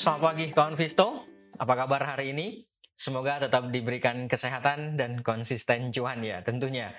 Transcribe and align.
selamat 0.00 0.32
pagi 0.32 0.48
kawan 0.48 0.80
Visto. 0.80 1.28
Apa 1.60 1.84
kabar 1.84 2.16
hari 2.16 2.32
ini? 2.32 2.64
Semoga 2.96 3.36
tetap 3.36 3.68
diberikan 3.68 4.32
kesehatan 4.32 4.96
dan 4.96 5.20
konsisten 5.20 5.92
cuan 5.92 6.24
ya 6.24 6.40
tentunya. 6.40 6.96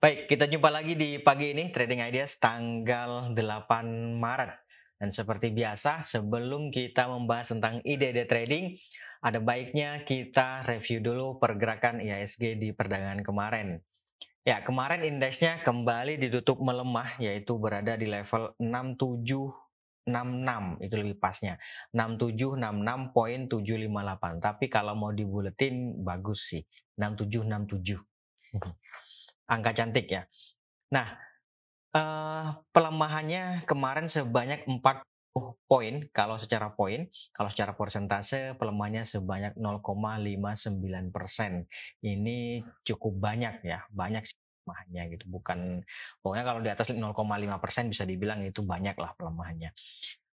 Baik, 0.00 0.32
kita 0.32 0.48
jumpa 0.48 0.72
lagi 0.72 0.96
di 0.96 1.20
pagi 1.20 1.52
ini 1.52 1.68
Trading 1.68 2.00
Ideas 2.08 2.40
tanggal 2.40 3.36
8 3.36 4.16
Maret. 4.16 4.64
Dan 4.96 5.12
seperti 5.12 5.52
biasa, 5.52 6.00
sebelum 6.00 6.72
kita 6.72 7.12
membahas 7.12 7.52
tentang 7.52 7.84
ide-ide 7.84 8.24
trading, 8.24 8.80
ada 9.20 9.44
baiknya 9.44 10.08
kita 10.08 10.64
review 10.64 11.04
dulu 11.04 11.36
pergerakan 11.36 12.00
IHSG 12.00 12.56
di 12.56 12.72
perdagangan 12.72 13.20
kemarin. 13.28 13.76
Ya, 14.48 14.64
kemarin 14.64 15.04
indeksnya 15.04 15.60
kembali 15.68 16.16
ditutup 16.16 16.64
melemah, 16.64 17.12
yaitu 17.20 17.60
berada 17.60 17.92
di 18.00 18.08
level 18.08 18.56
67 18.56 19.67
66 20.08 20.80
itu 20.80 20.94
lebih 20.96 21.20
pasnya. 21.20 21.60
6766.758 21.92 24.40
tapi 24.40 24.64
kalau 24.72 24.96
mau 24.96 25.12
dibuletin 25.12 26.00
bagus 26.00 26.56
sih. 26.56 26.64
6767 26.96 28.00
angka 29.54 29.70
cantik 29.76 30.08
ya. 30.08 30.24
Nah 30.90 31.14
eh, 31.92 32.46
pelemahannya 32.72 33.68
kemarin 33.68 34.08
sebanyak 34.08 34.64
40 34.66 35.04
poin. 35.68 35.94
Kalau 36.10 36.40
secara 36.40 36.72
poin 36.72 37.06
kalau 37.36 37.52
secara 37.52 37.76
persentase 37.76 38.56
pelemahannya 38.56 39.04
sebanyak 39.04 39.52
0,59 39.60 41.14
persen. 41.14 41.68
Ini 42.00 42.64
cukup 42.82 43.12
banyak 43.20 43.60
ya 43.62 43.84
banyak 43.92 44.24
sih 44.24 44.47
pelemahannya 44.68 45.16
gitu 45.16 45.24
bukan 45.32 45.80
pokoknya 46.20 46.44
kalau 46.44 46.60
di 46.60 46.68
atas 46.68 46.92
0,5 46.92 47.08
persen 47.56 47.88
bisa 47.88 48.04
dibilang 48.04 48.44
itu 48.44 48.60
banyak 48.60 49.00
lah 49.00 49.16
pelemahannya. 49.16 49.72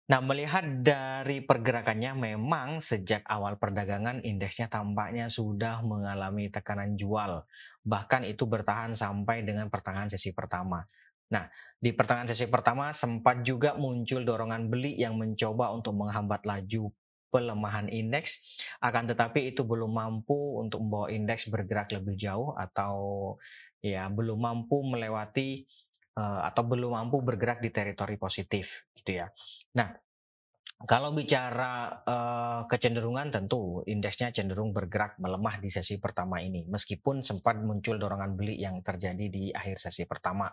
Nah 0.05 0.21
melihat 0.21 0.67
dari 0.83 1.41
pergerakannya 1.41 2.13
memang 2.19 2.83
sejak 2.83 3.23
awal 3.31 3.57
perdagangan 3.57 4.21
indeksnya 4.27 4.67
tampaknya 4.67 5.31
sudah 5.31 5.81
mengalami 5.87 6.51
tekanan 6.51 6.99
jual 6.99 7.47
bahkan 7.87 8.27
itu 8.27 8.43
bertahan 8.45 8.99
sampai 8.99 9.47
dengan 9.47 9.71
pertengahan 9.71 10.11
sesi 10.11 10.35
pertama. 10.35 10.83
Nah, 11.33 11.49
di 11.81 11.89
pertengahan 11.97 12.29
sesi 12.29 12.45
pertama 12.53 12.93
sempat 12.93 13.41
juga 13.41 13.73
muncul 13.81 14.29
dorongan 14.29 14.69
beli 14.69 14.93
yang 15.01 15.17
mencoba 15.17 15.73
untuk 15.73 15.97
menghambat 15.97 16.45
laju 16.45 16.93
pelemahan 17.35 17.91
indeks, 17.91 18.63
akan 18.79 19.11
tetapi 19.11 19.51
itu 19.51 19.67
belum 19.67 19.91
mampu 19.91 20.63
untuk 20.63 20.87
membawa 20.87 21.11
indeks 21.11 21.51
bergerak 21.51 21.91
lebih 21.91 22.15
jauh 22.15 22.55
atau 22.55 22.95
ya 23.83 24.07
belum 24.07 24.39
mampu 24.39 24.87
melewati 24.87 25.67
uh, 26.15 26.47
atau 26.47 26.63
belum 26.63 26.95
mampu 26.95 27.19
bergerak 27.27 27.59
di 27.59 27.75
teritori 27.75 28.15
positif 28.15 28.87
gitu 28.95 29.19
ya. 29.19 29.27
Nah, 29.75 29.91
kalau 30.85 31.11
bicara 31.11 32.03
uh, 32.07 32.61
kecenderungan 32.71 33.35
tentu 33.35 33.83
indeksnya 33.89 34.31
cenderung 34.31 34.71
bergerak 34.71 35.19
melemah 35.19 35.59
di 35.59 35.73
sesi 35.73 35.99
pertama 35.99 36.39
ini 36.39 36.69
meskipun 36.71 37.27
sempat 37.27 37.59
muncul 37.59 37.99
dorongan 37.99 38.39
beli 38.39 38.63
yang 38.63 38.79
terjadi 38.85 39.27
di 39.27 39.51
akhir 39.51 39.83
sesi 39.83 40.07
pertama. 40.07 40.47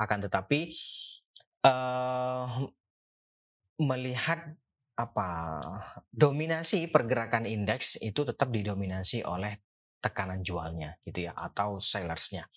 Akan 0.00 0.24
tetapi 0.24 0.74
uh, 1.64 2.66
melihat 3.76 4.56
apa 4.96 5.28
dominasi 6.08 6.88
pergerakan 6.88 7.44
indeks 7.44 8.00
itu 8.00 8.24
tetap 8.24 8.48
didominasi 8.48 9.20
oleh 9.22 9.60
tekanan 10.00 10.40
jualnya 10.40 10.96
gitu 11.04 11.28
ya 11.28 11.32
atau 11.36 11.76
sellersnya. 11.76 12.48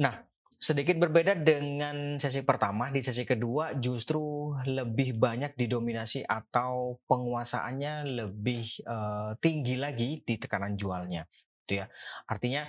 Nah, 0.00 0.20
sedikit 0.64 0.96
berbeda 1.00 1.36
dengan 1.38 2.16
sesi 2.16 2.40
pertama 2.44 2.88
di 2.88 3.00
sesi 3.00 3.24
kedua 3.24 3.76
justru 3.76 4.52
lebih 4.64 5.16
banyak 5.16 5.56
didominasi 5.56 6.24
atau 6.24 7.00
penguasaannya 7.08 8.24
lebih 8.24 8.84
uh, 8.88 9.32
tinggi 9.40 9.76
lagi 9.80 10.20
di 10.24 10.34
tekanan 10.36 10.76
jualnya 10.76 11.24
gitu 11.64 11.80
ya. 11.80 11.86
Artinya 12.28 12.68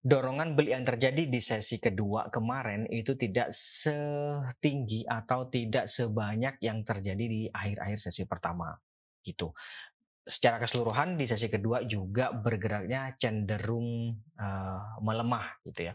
dorongan 0.00 0.56
beli 0.56 0.72
yang 0.72 0.84
terjadi 0.84 1.28
di 1.28 1.40
sesi 1.44 1.76
kedua 1.76 2.32
kemarin 2.32 2.88
itu 2.88 3.12
tidak 3.20 3.52
setinggi 3.52 5.04
atau 5.04 5.52
tidak 5.52 5.92
sebanyak 5.92 6.56
yang 6.64 6.80
terjadi 6.80 7.24
di 7.28 7.40
akhir-akhir 7.52 7.98
sesi 8.00 8.24
pertama 8.24 8.72
gitu 9.20 9.52
secara 10.24 10.60
keseluruhan 10.60 11.16
di 11.18 11.26
sesi 11.26 11.50
kedua 11.50 11.82
juga 11.84 12.30
bergeraknya 12.30 13.12
cenderung 13.18 14.14
uh, 14.38 15.00
melemah 15.02 15.58
gitu 15.66 15.90
ya. 15.90 15.94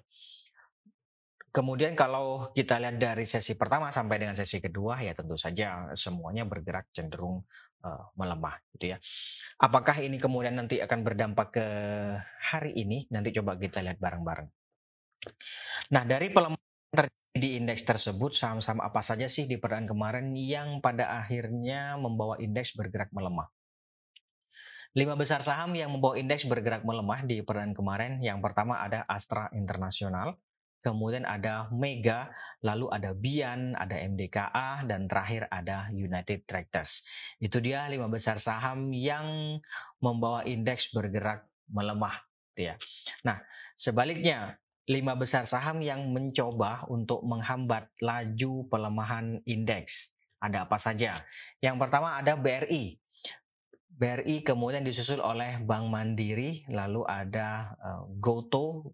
Kemudian 1.55 1.95
kalau 1.95 2.51
kita 2.51 2.83
lihat 2.83 2.99
dari 2.99 3.23
sesi 3.23 3.55
pertama 3.55 3.87
sampai 3.87 4.19
dengan 4.19 4.35
sesi 4.35 4.59
kedua 4.59 4.99
ya 4.99 5.15
tentu 5.15 5.39
saja 5.39 5.87
semuanya 5.95 6.43
bergerak 6.43 6.91
cenderung 6.91 7.47
uh, 7.85 8.09
melemah 8.17 8.57
gitu 8.73 8.91
ya. 8.91 8.97
Apakah 9.61 10.01
ini 10.01 10.17
kemudian 10.17 10.57
nanti 10.57 10.81
akan 10.81 11.05
berdampak 11.05 11.47
ke 11.53 11.67
hari 12.41 12.73
ini? 12.73 13.05
Nanti 13.13 13.29
coba 13.37 13.55
kita 13.55 13.85
lihat 13.85 14.01
bareng-bareng. 14.01 14.49
Nah, 15.93 16.03
dari 16.03 16.33
pelemahan 16.33 16.89
terjadi 16.89 17.37
di 17.37 17.49
indeks 17.61 17.83
tersebut 17.85 18.33
saham-saham 18.33 18.81
apa 18.81 19.03
saja 19.05 19.29
sih 19.29 19.45
di 19.45 19.61
perdaan 19.61 19.85
kemarin 19.85 20.33
yang 20.33 20.81
pada 20.81 21.19
akhirnya 21.21 21.95
membawa 22.01 22.41
indeks 22.41 22.73
bergerak 22.73 23.13
melemah? 23.13 23.47
Lima 24.95 25.19
besar 25.19 25.43
saham 25.43 25.75
yang 25.75 25.91
membawa 25.91 26.15
indeks 26.15 26.47
bergerak 26.47 26.87
melemah 26.87 27.27
di 27.27 27.43
perdaan 27.43 27.75
kemarin. 27.75 28.23
Yang 28.23 28.39
pertama 28.39 28.79
ada 28.79 29.03
Astra 29.11 29.51
Internasional, 29.51 30.39
kemudian 30.85 31.25
ada 31.25 31.65
Mega, 31.73 32.29
lalu 32.61 32.85
ada 32.93 33.17
Bian, 33.17 33.73
ada 33.73 33.97
MDKA, 33.97 34.85
dan 34.85 35.09
terakhir 35.09 35.49
ada 35.49 35.89
United 35.89 36.45
Tractors. 36.45 37.01
Itu 37.41 37.57
dia 37.57 37.89
lima 37.89 38.05
besar 38.05 38.37
saham 38.37 38.93
yang 38.93 39.57
membawa 39.97 40.45
indeks 40.45 40.93
bergerak 40.93 41.49
melemah. 41.73 42.21
Ya. 42.53 42.77
Nah, 43.25 43.41
sebaliknya 43.73 44.61
lima 44.85 45.17
besar 45.17 45.49
saham 45.49 45.81
yang 45.81 46.05
mencoba 46.13 46.85
untuk 46.85 47.25
menghambat 47.25 47.89
laju 47.97 48.69
pelemahan 48.69 49.41
indeks. 49.49 50.13
Ada 50.37 50.69
apa 50.69 50.77
saja? 50.77 51.17
Yang 51.57 51.75
pertama 51.81 52.21
ada 52.21 52.37
BRI. 52.37 53.01
BRI 53.95 54.43
kemudian 54.43 54.83
disusul 54.83 55.23
oleh 55.23 55.63
Bank 55.63 55.87
Mandiri, 55.87 56.67
lalu 56.67 57.07
ada 57.07 57.79
uh, 57.79 58.03
GoTo, 58.19 58.91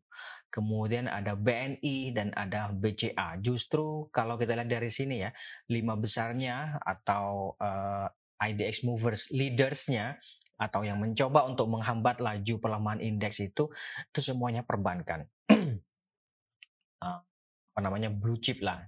kemudian 0.54 1.10
ada 1.10 1.34
BNI 1.34 2.14
dan 2.14 2.30
ada 2.38 2.70
BCA. 2.70 3.42
Justru 3.42 4.14
kalau 4.14 4.38
kita 4.38 4.54
lihat 4.54 4.70
dari 4.70 4.94
sini 4.94 5.26
ya, 5.26 5.34
lima 5.74 5.98
besarnya 5.98 6.78
atau 6.86 7.58
uh, 7.58 8.06
eh, 8.46 8.54
IDX 8.54 8.86
movers 8.86 9.34
leadersnya 9.34 10.22
atau 10.62 10.86
yang 10.86 11.02
mencoba 11.02 11.50
untuk 11.50 11.66
menghambat 11.74 12.22
laju 12.22 12.62
pelemahan 12.62 13.02
indeks 13.02 13.42
itu 13.42 13.74
itu 14.14 14.20
semuanya 14.22 14.62
perbankan. 14.62 15.26
uh, 15.50 17.18
apa 17.74 17.80
namanya 17.82 18.14
blue 18.14 18.38
chip 18.38 18.62
lah. 18.62 18.86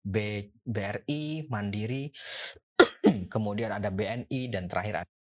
B, 0.00 0.48
BRI, 0.64 1.44
Mandiri, 1.52 2.08
kemudian 3.34 3.76
ada 3.76 3.92
BNI 3.92 4.48
dan 4.48 4.64
terakhir 4.64 5.04
ada 5.04 5.19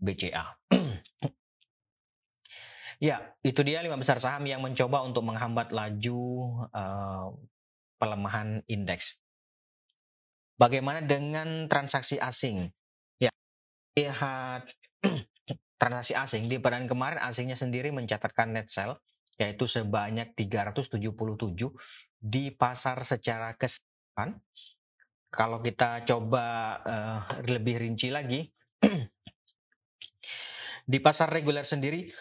BCA. 0.00 0.44
ya, 3.06 3.20
itu 3.44 3.60
dia 3.66 3.80
lima 3.84 3.96
besar 3.96 4.20
saham 4.20 4.44
yang 4.48 4.60
mencoba 4.60 5.02
untuk 5.04 5.24
menghambat 5.24 5.72
laju 5.72 6.22
uh, 6.72 7.32
pelemahan 8.00 8.62
indeks. 8.68 9.16
Bagaimana 10.56 11.04
dengan 11.04 11.68
transaksi 11.68 12.16
asing? 12.16 12.72
Ya, 13.20 13.28
lihat 13.96 14.68
transaksi 15.80 16.16
asing 16.16 16.48
di 16.48 16.56
peran 16.56 16.88
kemarin 16.88 17.20
asingnya 17.20 17.56
sendiri 17.56 17.92
mencatatkan 17.92 18.56
net 18.56 18.72
sell 18.72 18.96
yaitu 19.36 19.68
sebanyak 19.68 20.32
377 20.32 20.96
di 22.16 22.48
pasar 22.56 23.04
secara 23.04 23.52
keseluruhan. 23.52 24.40
Kalau 25.28 25.60
kita 25.60 26.00
coba 26.08 26.46
uh, 26.80 27.20
lebih 27.44 27.76
rinci 27.76 28.08
lagi, 28.08 28.48
di 30.86 31.02
pasar 31.02 31.34
reguler 31.34 31.66
sendiri, 31.66 32.06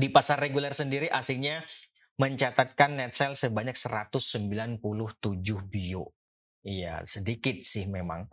di 0.00 0.08
pasar 0.14 0.38
reguler 0.38 0.70
sendiri 0.70 1.10
asingnya 1.10 1.66
mencatatkan 2.14 2.94
net 2.94 3.16
sale 3.16 3.34
sebanyak 3.34 3.74
197 3.74 4.78
bio. 5.66 6.14
Iya, 6.62 7.02
sedikit 7.02 7.58
sih 7.64 7.90
memang. 7.90 8.28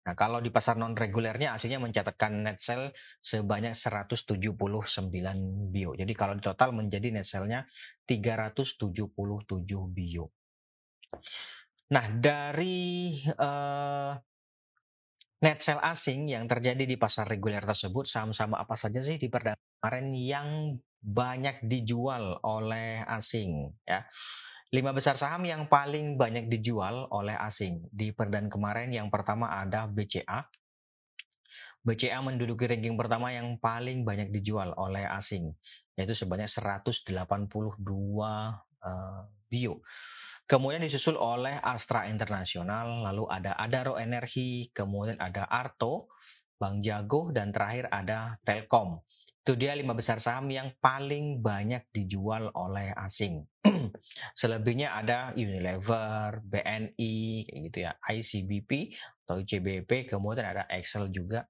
Nah, 0.00 0.16
kalau 0.16 0.40
di 0.40 0.48
pasar 0.48 0.80
non 0.80 0.96
regulernya 0.96 1.52
aslinya 1.52 1.80
mencatatkan 1.80 2.40
net 2.40 2.60
sale 2.60 2.96
sebanyak 3.20 3.76
179 3.76 5.68
bio. 5.68 5.92
Jadi 5.92 6.12
kalau 6.16 6.34
di 6.36 6.42
total 6.44 6.72
menjadi 6.72 7.12
net 7.12 7.24
sale-nya 7.24 7.68
377 8.08 8.96
bio. 9.92 10.32
Nah, 11.90 12.06
dari 12.16 13.18
uh, 13.34 14.14
net 15.40 15.58
sale 15.64 15.80
asing 15.80 16.28
yang 16.28 16.44
terjadi 16.44 16.84
di 16.84 17.00
pasar 17.00 17.24
reguler 17.24 17.64
tersebut 17.64 18.04
saham-saham 18.04 18.60
apa 18.60 18.76
saja 18.76 19.00
sih 19.00 19.16
di 19.16 19.32
perdagangan 19.32 19.80
kemarin 19.80 20.06
yang 20.12 20.48
banyak 21.00 21.64
dijual 21.64 22.36
oleh 22.44 23.00
asing 23.08 23.72
ya. 23.88 24.04
Lima 24.70 24.94
besar 24.94 25.18
saham 25.18 25.42
yang 25.48 25.66
paling 25.66 26.14
banyak 26.14 26.46
dijual 26.46 27.10
oleh 27.10 27.34
asing 27.34 27.90
di 27.90 28.14
perdan 28.14 28.46
kemarin 28.46 28.92
yang 28.92 29.10
pertama 29.10 29.50
ada 29.50 29.88
BCA. 29.90 30.46
BCA 31.82 32.20
menduduki 32.20 32.68
ranking 32.68 32.94
pertama 32.94 33.32
yang 33.34 33.56
paling 33.58 34.04
banyak 34.04 34.28
dijual 34.30 34.76
oleh 34.76 35.08
asing 35.08 35.56
yaitu 35.96 36.12
sebanyak 36.14 36.46
182 36.46 37.10
uh, 38.84 39.24
bio. 39.50 39.82
Kemudian 40.50 40.82
disusul 40.82 41.14
oleh 41.14 41.62
Astra 41.62 42.10
Internasional, 42.10 43.06
lalu 43.06 43.22
ada 43.30 43.54
Adaro 43.54 43.94
Energi, 43.94 44.66
kemudian 44.74 45.14
ada 45.22 45.46
Arto, 45.46 46.10
Bank 46.58 46.82
Jago, 46.82 47.30
dan 47.30 47.54
terakhir 47.54 47.86
ada 47.86 48.34
Telkom. 48.42 48.98
Itu 49.40 49.54
dia 49.54 49.72
lima 49.72 49.94
besar 49.96 50.18
saham 50.18 50.50
yang 50.50 50.74
paling 50.82 51.38
banyak 51.38 51.88
dijual 51.94 52.50
oleh 52.52 52.90
asing. 52.98 53.46
Selebihnya 54.38 54.92
ada 54.98 55.32
Unilever, 55.38 56.42
BNI, 56.42 57.46
kayak 57.46 57.60
gitu 57.70 57.78
ya, 57.86 57.92
ICBP 58.10 58.92
atau 59.24 59.38
ICBP, 59.38 60.10
kemudian 60.10 60.50
ada 60.50 60.66
Excel 60.66 61.08
juga. 61.14 61.46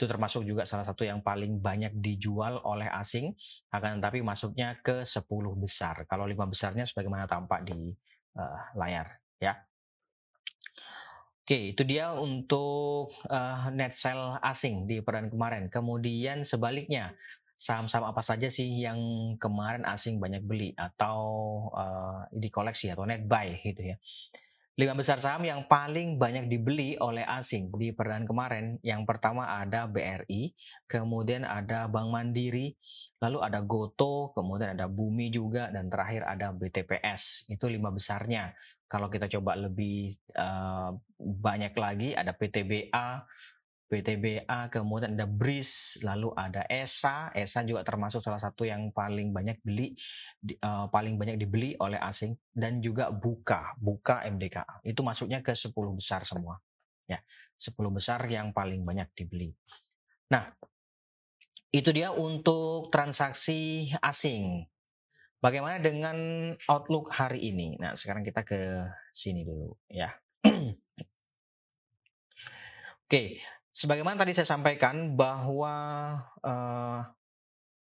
Itu 0.00 0.08
termasuk 0.08 0.48
juga 0.48 0.64
salah 0.64 0.88
satu 0.88 1.04
yang 1.04 1.20
paling 1.20 1.60
banyak 1.60 1.92
dijual 2.00 2.64
oleh 2.64 2.88
asing, 2.88 3.36
akan 3.68 4.00
tetapi 4.00 4.24
masuknya 4.24 4.80
ke 4.80 5.04
10 5.04 5.28
besar. 5.60 6.08
Kalau 6.08 6.24
lima 6.24 6.48
besarnya 6.48 6.88
sebagaimana 6.88 7.28
tampak 7.28 7.68
di 7.68 7.92
uh, 8.40 8.60
layar 8.80 9.20
ya. 9.36 9.60
Oke, 11.44 11.76
itu 11.76 11.84
dia 11.84 12.16
untuk 12.16 13.12
uh, 13.28 13.68
net 13.68 13.92
sell 13.92 14.40
asing 14.40 14.88
di 14.88 15.04
peran 15.04 15.28
kemarin. 15.28 15.68
Kemudian 15.68 16.48
sebaliknya, 16.48 17.12
saham-saham 17.60 18.08
apa 18.08 18.24
saja 18.24 18.48
sih 18.48 18.80
yang 18.80 18.96
kemarin 19.36 19.84
asing 19.84 20.16
banyak 20.16 20.40
beli 20.40 20.72
atau 20.72 21.20
uh, 21.76 22.24
di 22.32 22.48
koleksi 22.48 22.88
atau 22.88 23.04
net 23.04 23.28
buy 23.28 23.52
gitu 23.60 23.92
ya. 23.92 24.00
Lima 24.80 24.96
besar 24.96 25.20
saham 25.20 25.44
yang 25.44 25.68
paling 25.68 26.16
banyak 26.16 26.48
dibeli 26.48 26.96
oleh 27.04 27.20
asing 27.28 27.68
di 27.76 27.92
perdana 27.92 28.24
kemarin. 28.24 28.80
Yang 28.80 29.04
pertama 29.04 29.60
ada 29.60 29.84
BRI, 29.84 30.56
kemudian 30.88 31.44
ada 31.44 31.84
Bank 31.84 32.08
Mandiri, 32.08 32.72
lalu 33.20 33.44
ada 33.44 33.60
Goto, 33.60 34.32
kemudian 34.32 34.72
ada 34.72 34.88
Bumi 34.88 35.28
juga, 35.28 35.68
dan 35.68 35.92
terakhir 35.92 36.24
ada 36.24 36.56
BTPS. 36.56 37.44
Itu 37.52 37.68
lima 37.68 37.92
besarnya. 37.92 38.56
Kalau 38.88 39.12
kita 39.12 39.28
coba 39.28 39.52
lebih 39.60 40.16
uh, 40.40 40.96
banyak 41.20 41.76
lagi 41.76 42.16
ada 42.16 42.32
PTBA, 42.32 43.28
PTBA, 43.90 44.70
kemudian 44.70 45.18
ada 45.18 45.26
BRIS, 45.26 45.98
lalu 46.06 46.30
ada 46.38 46.62
ESA. 46.70 47.34
ESA 47.34 47.66
juga 47.66 47.82
termasuk 47.82 48.22
salah 48.22 48.38
satu 48.38 48.62
yang 48.62 48.94
paling 48.94 49.34
banyak 49.34 49.58
beli 49.66 49.98
uh, 50.62 50.86
paling 50.94 51.18
banyak 51.18 51.34
dibeli 51.34 51.74
oleh 51.82 51.98
asing 51.98 52.38
dan 52.54 52.78
juga 52.78 53.10
Buka, 53.10 53.74
Buka 53.82 54.22
MDKA. 54.30 54.78
Itu 54.86 55.02
masuknya 55.02 55.42
ke 55.42 55.58
10 55.58 55.74
besar 55.98 56.22
semua. 56.22 56.62
Ya, 57.10 57.18
10 57.58 57.74
besar 57.90 58.22
yang 58.30 58.54
paling 58.54 58.86
banyak 58.86 59.10
dibeli. 59.18 59.50
Nah, 60.30 60.54
itu 61.74 61.90
dia 61.90 62.14
untuk 62.14 62.94
transaksi 62.94 63.90
asing. 63.98 64.70
Bagaimana 65.42 65.82
dengan 65.82 66.14
outlook 66.70 67.10
hari 67.10 67.50
ini? 67.50 67.74
Nah, 67.82 67.98
sekarang 67.98 68.22
kita 68.22 68.46
ke 68.46 68.86
sini 69.10 69.42
dulu 69.42 69.74
ya. 69.90 70.14
Oke, 73.10 73.42
sebagaimana 73.80 74.20
tadi 74.20 74.36
saya 74.36 74.44
sampaikan 74.44 75.16
bahwa 75.16 75.72
uh, 76.44 77.00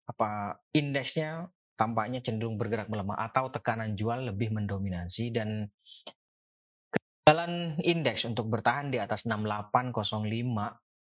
apa 0.07 0.59
indeksnya 0.75 1.47
tampaknya 1.79 2.19
cenderung 2.19 2.59
bergerak 2.59 2.91
melemah 2.91 3.15
atau 3.31 3.47
tekanan 3.47 3.95
jual 3.95 4.27
lebih 4.27 4.51
mendominasi 4.51 5.31
dan 5.31 5.71
jalan 7.23 7.79
indeks 7.79 8.27
untuk 8.27 8.51
bertahan 8.51 8.91
di 8.91 8.99
atas 8.99 9.23
6805 9.23 10.27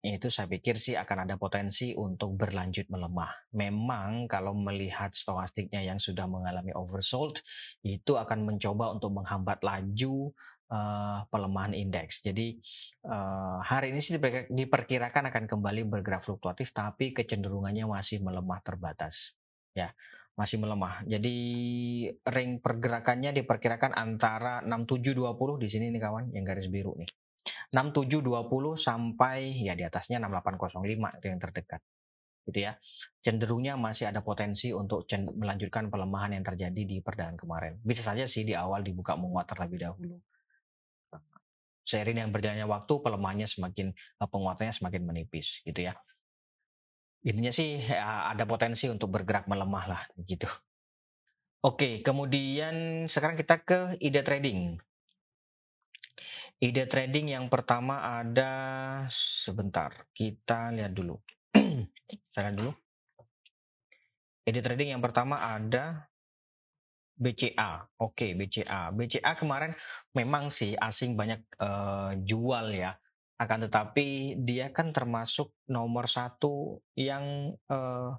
itu 0.04 0.28
saya 0.28 0.52
pikir 0.52 0.76
sih 0.76 1.00
akan 1.00 1.24
ada 1.24 1.40
potensi 1.40 1.96
untuk 1.96 2.36
berlanjut 2.36 2.92
melemah. 2.92 3.56
Memang 3.56 4.28
kalau 4.28 4.52
melihat 4.52 5.16
stokastiknya 5.16 5.80
yang 5.80 5.96
sudah 5.96 6.28
mengalami 6.28 6.76
oversold, 6.76 7.40
itu 7.88 8.20
akan 8.20 8.44
mencoba 8.44 8.92
untuk 8.92 9.16
menghambat 9.16 9.64
laju 9.64 10.36
uh, 10.70 11.26
pelemahan 11.28 11.74
indeks. 11.76 12.24
Jadi 12.24 12.60
uh, 13.08 13.60
hari 13.64 13.92
ini 13.92 14.00
sih 14.00 14.16
diperkirakan 14.48 15.34
akan 15.34 15.44
kembali 15.50 15.88
bergerak 15.90 16.24
fluktuatif, 16.24 16.72
tapi 16.72 17.12
kecenderungannya 17.12 17.84
masih 17.90 18.24
melemah 18.24 18.60
terbatas. 18.64 19.36
Ya, 19.74 19.92
masih 20.38 20.62
melemah. 20.62 21.02
Jadi 21.10 21.36
ring 22.30 22.62
pergerakannya 22.62 23.34
diperkirakan 23.34 23.98
antara 23.98 24.62
6720 24.64 25.64
di 25.64 25.68
sini 25.68 25.86
nih 25.90 26.02
kawan, 26.02 26.32
yang 26.32 26.46
garis 26.46 26.70
biru 26.70 26.94
nih. 26.96 27.10
6720 27.74 28.78
sampai 28.78 29.66
ya 29.66 29.74
di 29.76 29.84
atasnya 29.84 30.22
6805 30.22 31.20
itu 31.20 31.26
yang 31.28 31.42
terdekat 31.42 31.82
gitu 32.44 32.60
ya 32.60 32.76
cenderungnya 33.24 33.80
masih 33.80 34.12
ada 34.12 34.20
potensi 34.20 34.76
untuk 34.76 35.08
melanjutkan 35.40 35.88
pelemahan 35.88 36.36
yang 36.36 36.44
terjadi 36.44 36.82
di 36.84 37.00
perdagangan 37.00 37.40
kemarin 37.40 37.74
bisa 37.84 38.04
saja 38.04 38.28
sih 38.28 38.44
di 38.44 38.52
awal 38.52 38.84
dibuka 38.84 39.16
menguat 39.16 39.48
terlebih 39.48 39.88
dahulu 39.88 40.20
seiring 41.84 42.28
yang 42.28 42.32
berjalannya 42.32 42.68
waktu 42.68 42.94
pelemahannya 43.00 43.48
semakin 43.48 43.92
eh, 43.96 44.28
penguatannya 44.28 44.74
semakin 44.74 45.02
menipis 45.04 45.62
gitu 45.64 45.86
ya 45.88 45.94
intinya 47.24 47.52
sih 47.56 47.80
ya, 47.80 48.28
ada 48.36 48.44
potensi 48.44 48.92
untuk 48.92 49.12
bergerak 49.12 49.48
melemah 49.48 49.86
lah 49.88 50.02
gitu 50.24 50.48
oke 51.64 52.04
kemudian 52.04 53.08
sekarang 53.08 53.40
kita 53.40 53.64
ke 53.64 53.80
ide 54.04 54.20
trading 54.24 54.80
Ide 56.64 56.88
trading 56.88 57.34
yang 57.34 57.52
pertama 57.52 58.00
ada 58.24 58.52
sebentar, 59.12 60.08
kita 60.16 60.72
lihat 60.72 60.96
dulu. 60.96 61.20
Saya 62.32 62.48
lihat 62.48 62.56
dulu. 62.56 62.72
Ide 64.48 64.64
trading 64.64 64.96
yang 64.96 65.04
pertama 65.04 65.44
ada 65.44 66.08
BCA. 67.24 67.88
Oke, 68.04 68.36
BCA. 68.36 68.92
BCA 68.92 69.32
kemarin 69.40 69.72
memang 70.12 70.52
sih 70.52 70.76
asing 70.76 71.16
banyak 71.16 71.40
uh, 71.64 72.12
jual 72.20 72.76
ya. 72.76 72.92
Akan 73.40 73.64
tetapi 73.64 74.38
dia 74.44 74.70
kan 74.76 74.92
termasuk 74.92 75.56
nomor 75.72 76.12
satu 76.12 76.84
yang 77.00 77.56
uh, 77.72 78.12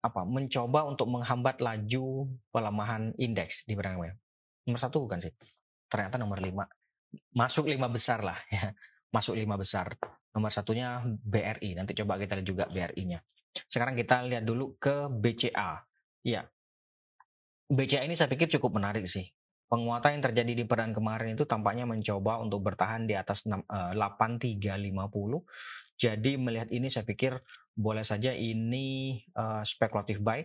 apa 0.00 0.20
mencoba 0.28 0.84
untuk 0.84 1.08
menghambat 1.08 1.64
laju 1.64 2.28
pelemahan 2.52 3.16
indeks 3.16 3.64
di 3.64 3.72
barang 3.72 3.96
Nomor 4.68 4.80
satu 4.80 5.08
bukan 5.08 5.24
sih? 5.24 5.32
Ternyata 5.88 6.20
nomor 6.20 6.38
lima 6.44 6.68
masuk 7.34 7.70
lima 7.70 7.90
besar 7.90 8.22
lah 8.22 8.38
ya 8.50 8.70
masuk 9.10 9.34
lima 9.34 9.58
besar 9.58 9.94
nomor 10.30 10.50
satunya 10.50 11.02
BRI 11.02 11.74
nanti 11.74 11.92
coba 11.98 12.18
kita 12.18 12.38
lihat 12.38 12.46
juga 12.46 12.64
BRI-nya 12.70 13.18
sekarang 13.66 13.98
kita 13.98 14.22
lihat 14.30 14.46
dulu 14.46 14.78
ke 14.78 15.10
BCA 15.10 15.82
ya 16.22 16.46
BCA 17.70 18.02
ini 18.02 18.18
saya 18.18 18.26
pikir 18.26 18.50
cukup 18.58 18.82
menarik 18.82 19.06
sih. 19.06 19.30
Penguatan 19.70 20.18
yang 20.18 20.24
terjadi 20.26 20.52
di 20.58 20.64
peran 20.66 20.90
kemarin 20.90 21.38
itu 21.38 21.46
tampaknya 21.46 21.86
mencoba 21.86 22.42
untuk 22.42 22.58
bertahan 22.66 23.06
di 23.06 23.14
atas 23.14 23.46
8350 23.46 24.58
eh, 24.58 25.42
jadi 25.94 26.32
melihat 26.40 26.74
ini 26.74 26.90
saya 26.90 27.06
pikir 27.06 27.38
boleh 27.76 28.02
saja 28.02 28.32
ini 28.32 29.20
uh, 29.38 29.60
spekulatif 29.62 30.18
buy. 30.18 30.42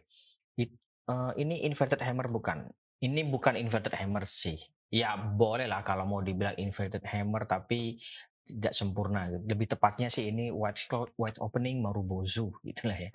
It, 0.60 0.76
uh, 1.08 1.32
ini 1.40 1.64
inverted 1.64 2.06
hammer 2.06 2.28
bukan? 2.28 2.68
Ini 3.00 3.26
bukan 3.32 3.56
inverted 3.58 3.98
hammer 3.98 4.28
sih. 4.28 4.60
Ya 4.94 5.18
boleh 5.18 5.66
lah 5.66 5.82
kalau 5.82 6.06
mau 6.06 6.22
dibilang 6.22 6.54
inverted 6.62 7.02
hammer 7.08 7.48
tapi 7.48 7.98
tidak 8.46 8.78
sempurna. 8.78 9.32
Lebih 9.32 9.74
tepatnya 9.74 10.12
sih 10.12 10.30
ini 10.30 10.54
white 10.54 10.86
white 11.18 11.42
opening 11.42 11.82
marubozu 11.82 12.52
gitulah 12.62 13.00
ya. 13.00 13.12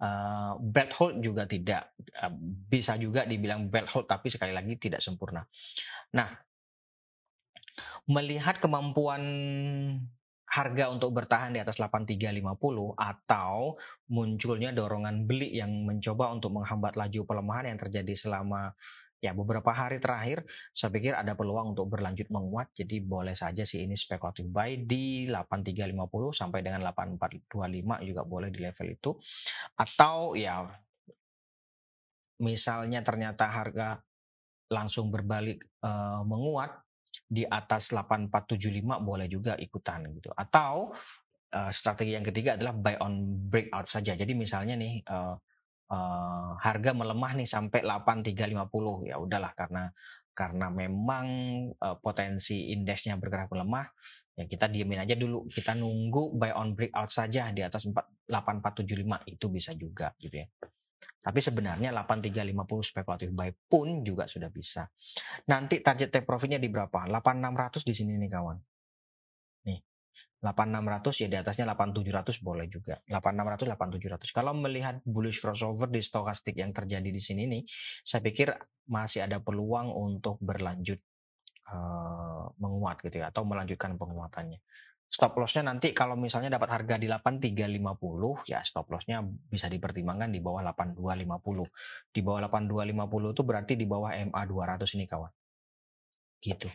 Uh, 0.00 0.56
belt 0.64 0.96
hold 0.96 1.20
juga 1.20 1.44
tidak 1.44 1.92
uh, 2.16 2.32
bisa 2.40 2.96
juga 2.96 3.28
dibilang 3.28 3.68
belt 3.68 3.84
hold 3.92 4.08
tapi 4.08 4.32
sekali 4.32 4.56
lagi 4.56 4.80
tidak 4.80 5.04
sempurna. 5.04 5.44
Nah, 6.16 6.32
melihat 8.08 8.56
kemampuan 8.56 9.22
harga 10.50 10.90
untuk 10.90 11.14
bertahan 11.14 11.54
di 11.54 11.62
atas 11.62 11.78
8350 11.78 12.98
atau 12.98 13.78
munculnya 14.10 14.74
dorongan 14.74 15.22
beli 15.22 15.54
yang 15.54 15.86
mencoba 15.86 16.34
untuk 16.34 16.58
menghambat 16.58 16.98
laju 16.98 17.20
pelemahan 17.22 17.70
yang 17.70 17.78
terjadi 17.78 18.14
selama 18.18 18.74
ya 19.20 19.36
beberapa 19.36 19.68
hari 19.70 20.00
terakhir 20.00 20.48
saya 20.72 20.88
pikir 20.88 21.12
ada 21.12 21.36
peluang 21.36 21.76
untuk 21.76 21.92
berlanjut 21.92 22.32
menguat. 22.32 22.72
Jadi 22.72 23.04
boleh 23.04 23.36
saja 23.36 23.62
sih 23.62 23.84
ini 23.84 23.92
spekulatif 23.92 24.48
buy 24.48 24.80
di 24.80 25.28
8350 25.28 26.32
sampai 26.32 26.60
dengan 26.64 26.80
8425 26.88 28.08
juga 28.08 28.22
boleh 28.24 28.48
di 28.48 28.58
level 28.64 28.88
itu. 28.88 29.10
Atau 29.76 30.34
ya 30.34 30.64
misalnya 32.40 33.04
ternyata 33.04 33.44
harga 33.52 34.00
langsung 34.72 35.12
berbalik 35.12 35.60
uh, 35.84 36.24
menguat 36.24 36.72
di 37.30 37.44
atas 37.44 37.92
8475 37.92 39.04
boleh 39.04 39.28
juga 39.28 39.52
ikutan 39.60 40.08
gitu. 40.16 40.32
Atau 40.32 40.96
uh, 41.52 41.70
strategi 41.70 42.16
yang 42.16 42.24
ketiga 42.24 42.56
adalah 42.56 42.72
buy 42.72 42.96
on 43.04 43.20
breakout 43.50 43.86
saja. 43.86 44.16
Jadi 44.16 44.32
misalnya 44.32 44.74
nih 44.78 45.04
uh, 45.04 45.36
uh, 45.90 46.56
harga 46.56 46.90
melemah 46.94 47.34
nih 47.36 47.48
sampai 47.50 47.82
8350 47.82 49.10
ya 49.10 49.16
udahlah 49.18 49.52
karena 49.52 49.90
karena 50.40 50.72
memang 50.72 51.26
uh, 51.76 52.00
potensi 52.00 52.72
indeksnya 52.72 53.20
bergerak 53.20 53.52
melemah, 53.52 53.84
ya 54.38 54.48
kita 54.48 54.72
diemin 54.72 55.04
aja 55.04 55.12
dulu. 55.12 55.44
Kita 55.52 55.76
nunggu 55.76 56.32
buy 56.32 56.56
on 56.56 56.72
breakout 56.72 57.12
saja 57.12 57.52
di 57.52 57.60
atas 57.60 57.84
8475 57.84 59.28
itu 59.28 59.46
bisa 59.52 59.76
juga 59.76 60.16
gitu 60.16 60.40
ya. 60.40 60.48
Tapi 61.20 61.40
sebenarnya 61.44 61.92
8350 61.92 62.56
spekulatif 62.80 63.28
buy 63.36 63.52
pun 63.68 64.00
juga 64.00 64.24
sudah 64.24 64.48
bisa. 64.48 64.88
Nanti 65.52 65.84
target 65.84 66.08
take 66.08 66.24
profitnya 66.24 66.56
di 66.56 66.72
berapa? 66.72 67.04
8600 67.04 67.84
di 67.84 67.92
sini 67.92 68.16
nih 68.16 68.30
kawan. 68.32 68.56
Nih. 70.40 70.48
8600 70.50 71.20
ya 71.20 71.28
di 71.28 71.36
atasnya 71.36 71.64
8700 71.68 72.40
boleh 72.40 72.66
juga. 72.72 72.96
8600 73.08 73.68
8700. 73.76 74.32
Kalau 74.32 74.52
melihat 74.56 75.04
bullish 75.04 75.44
crossover 75.44 75.92
di 75.92 76.00
stokastik 76.00 76.56
yang 76.56 76.72
terjadi 76.72 77.08
di 77.12 77.20
sini 77.20 77.44
nih, 77.44 77.62
saya 78.00 78.24
pikir 78.24 78.56
masih 78.88 79.28
ada 79.28 79.38
peluang 79.38 79.92
untuk 79.92 80.40
berlanjut 80.40 80.98
uh, 81.70 82.50
menguat 82.58 83.04
gitu 83.04 83.22
ya 83.22 83.30
atau 83.30 83.46
melanjutkan 83.46 83.94
penguatannya 83.94 84.58
stop 85.10 85.42
lossnya 85.42 85.66
nanti 85.66 85.90
kalau 85.90 86.14
misalnya 86.14 86.54
dapat 86.54 86.70
harga 86.70 86.94
di 86.94 87.10
8350 87.10 88.46
ya 88.46 88.62
stop 88.62 88.86
lossnya 88.94 89.18
bisa 89.26 89.66
dipertimbangkan 89.66 90.30
di 90.30 90.38
bawah 90.38 90.62
8250 90.70 92.14
di 92.14 92.20
bawah 92.22 92.40
8250 92.46 93.34
itu 93.34 93.42
berarti 93.42 93.72
di 93.74 93.86
bawah 93.90 94.10
MA 94.14 94.42
200 94.46 94.86
ini 94.94 95.04
kawan 95.10 95.32
gitu 96.40 96.70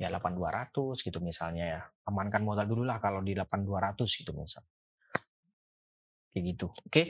ya 0.00 0.08
8200 0.08 0.96
gitu 0.96 1.18
misalnya 1.20 1.64
ya 1.68 1.80
amankan 2.08 2.40
modal 2.40 2.64
dulu 2.64 2.88
lah 2.88 2.96
kalau 2.96 3.20
di 3.20 3.36
8200 3.36 4.00
gitu 4.00 4.32
misal 4.32 4.64
kayak 6.32 6.44
gitu 6.56 6.66
oke 6.72 7.02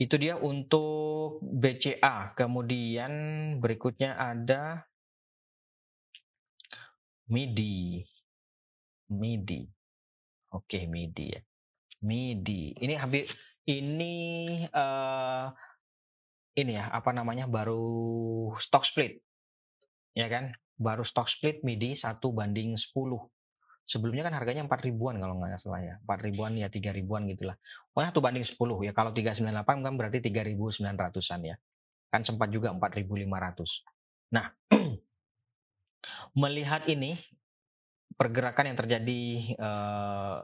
itu 0.00 0.14
dia 0.20 0.36
untuk 0.36 1.40
BCA 1.40 2.36
kemudian 2.36 3.12
berikutnya 3.56 4.20
ada 4.20 4.84
MIDI 7.32 8.04
MIDI 9.08 9.80
Oke, 10.50 10.90
MIDI 10.90 11.26
ya. 11.30 11.40
MIDI. 12.02 12.74
Ini 12.74 12.94
hampir 12.98 13.30
ini 13.70 14.14
uh, 14.74 15.46
ini 16.58 16.72
ya, 16.74 16.90
apa 16.90 17.14
namanya? 17.14 17.46
baru 17.46 18.50
stock 18.58 18.82
split. 18.82 19.22
Ya 20.18 20.26
kan? 20.26 20.50
Baru 20.80 21.04
stock 21.04 21.28
split 21.28 21.60
MIDI 21.60 21.92
satu 21.92 22.32
banding 22.32 22.72
10. 22.72 22.88
Sebelumnya 23.84 24.24
kan 24.24 24.34
harganya 24.40 24.64
4 24.64 24.86
ribuan 24.88 25.20
kalau 25.20 25.36
nggak 25.36 25.60
salah 25.60 25.84
ya. 25.84 25.94
4 26.08 26.24
ribuan 26.24 26.56
ya 26.56 26.72
3 26.72 26.96
ribuan 26.96 27.28
gitulah. 27.28 27.60
Pokoknya 27.92 28.08
satu 28.16 28.20
banding 28.24 28.46
10 28.48 28.88
ya. 28.88 28.92
Kalau 28.96 29.12
398 29.12 29.84
kan 29.84 29.92
berarti 30.00 30.18
3.900-an 30.24 31.40
ya. 31.44 31.56
Kan 32.08 32.24
sempat 32.24 32.48
juga 32.48 32.72
4.500. 32.72 34.32
Nah, 34.32 34.46
melihat 36.40 36.86
ini 36.88 37.18
pergerakan 38.14 38.72
yang 38.72 38.78
terjadi 38.78 39.22
uh, 39.58 40.40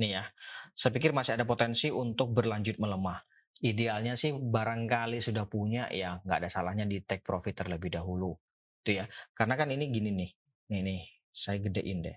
nih 0.00 0.10
ya, 0.18 0.24
saya 0.72 0.90
pikir 0.96 1.12
masih 1.12 1.36
ada 1.36 1.44
potensi 1.44 1.92
untuk 1.92 2.32
berlanjut 2.32 2.80
melemah. 2.80 3.20
Idealnya 3.62 4.18
sih 4.18 4.34
barangkali 4.34 5.22
sudah 5.22 5.46
punya 5.46 5.86
ya 5.92 6.18
nggak 6.24 6.38
ada 6.42 6.48
salahnya 6.50 6.88
di 6.88 6.98
take 7.04 7.22
profit 7.22 7.62
terlebih 7.62 7.94
dahulu, 7.94 8.34
itu 8.82 8.98
ya. 8.98 9.06
Karena 9.32 9.54
kan 9.54 9.70
ini 9.70 9.88
gini 9.88 10.10
nih, 10.10 10.30
nih 10.74 10.80
nih 10.82 11.00
saya 11.30 11.62
gedein 11.62 12.02
deh. 12.02 12.16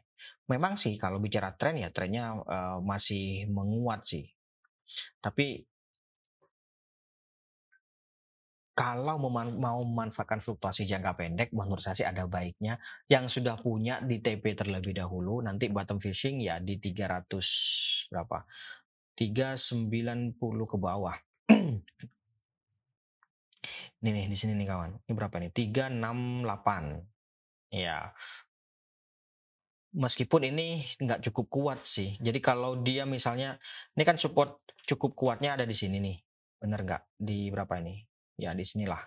Memang 0.50 0.76
sih 0.76 0.98
kalau 0.98 1.22
bicara 1.22 1.54
tren 1.54 1.78
ya 1.78 1.94
trennya 1.94 2.36
uh, 2.42 2.78
masih 2.82 3.46
menguat 3.48 4.04
sih. 4.04 4.26
Tapi 5.22 5.66
kalau 8.76 9.16
mau 9.32 9.80
memanfaatkan 9.88 10.44
fluktuasi 10.44 10.84
jangka 10.84 11.16
pendek, 11.16 11.50
menurut 11.56 11.80
saya 11.80 11.96
sih 11.96 12.04
ada 12.04 12.28
baiknya 12.28 12.76
yang 13.08 13.32
sudah 13.32 13.56
punya 13.56 14.04
di 14.04 14.20
TP 14.20 14.52
terlebih 14.52 14.92
dahulu, 14.92 15.40
nanti 15.40 15.72
bottom 15.72 15.96
fishing 15.96 16.44
ya 16.44 16.60
di 16.60 16.76
300 16.76 18.12
berapa? 18.12 18.44
390 19.16 20.36
ke 20.68 20.76
bawah. 20.76 21.16
ini 24.06 24.22
nih 24.22 24.26
di 24.30 24.38
sini 24.38 24.54
nih 24.54 24.70
kawan. 24.70 25.02
Ini 25.10 25.14
berapa 25.18 25.42
nih? 25.42 25.50
368. 25.50 27.74
Ya. 27.74 28.14
Meskipun 29.98 30.46
ini 30.46 30.86
nggak 31.02 31.26
cukup 31.26 31.50
kuat 31.50 31.90
sih. 31.90 32.14
Jadi 32.22 32.38
kalau 32.38 32.86
dia 32.86 33.10
misalnya, 33.10 33.58
ini 33.98 34.06
kan 34.06 34.22
support 34.22 34.62
cukup 34.86 35.18
kuatnya 35.18 35.58
ada 35.58 35.66
di 35.66 35.74
sini 35.74 35.98
nih. 35.98 36.22
Bener 36.62 36.86
nggak? 36.86 37.18
Di 37.18 37.50
berapa 37.50 37.82
ini? 37.82 37.98
Ya 38.38 38.54
di 38.54 38.62
sinilah. 38.62 39.02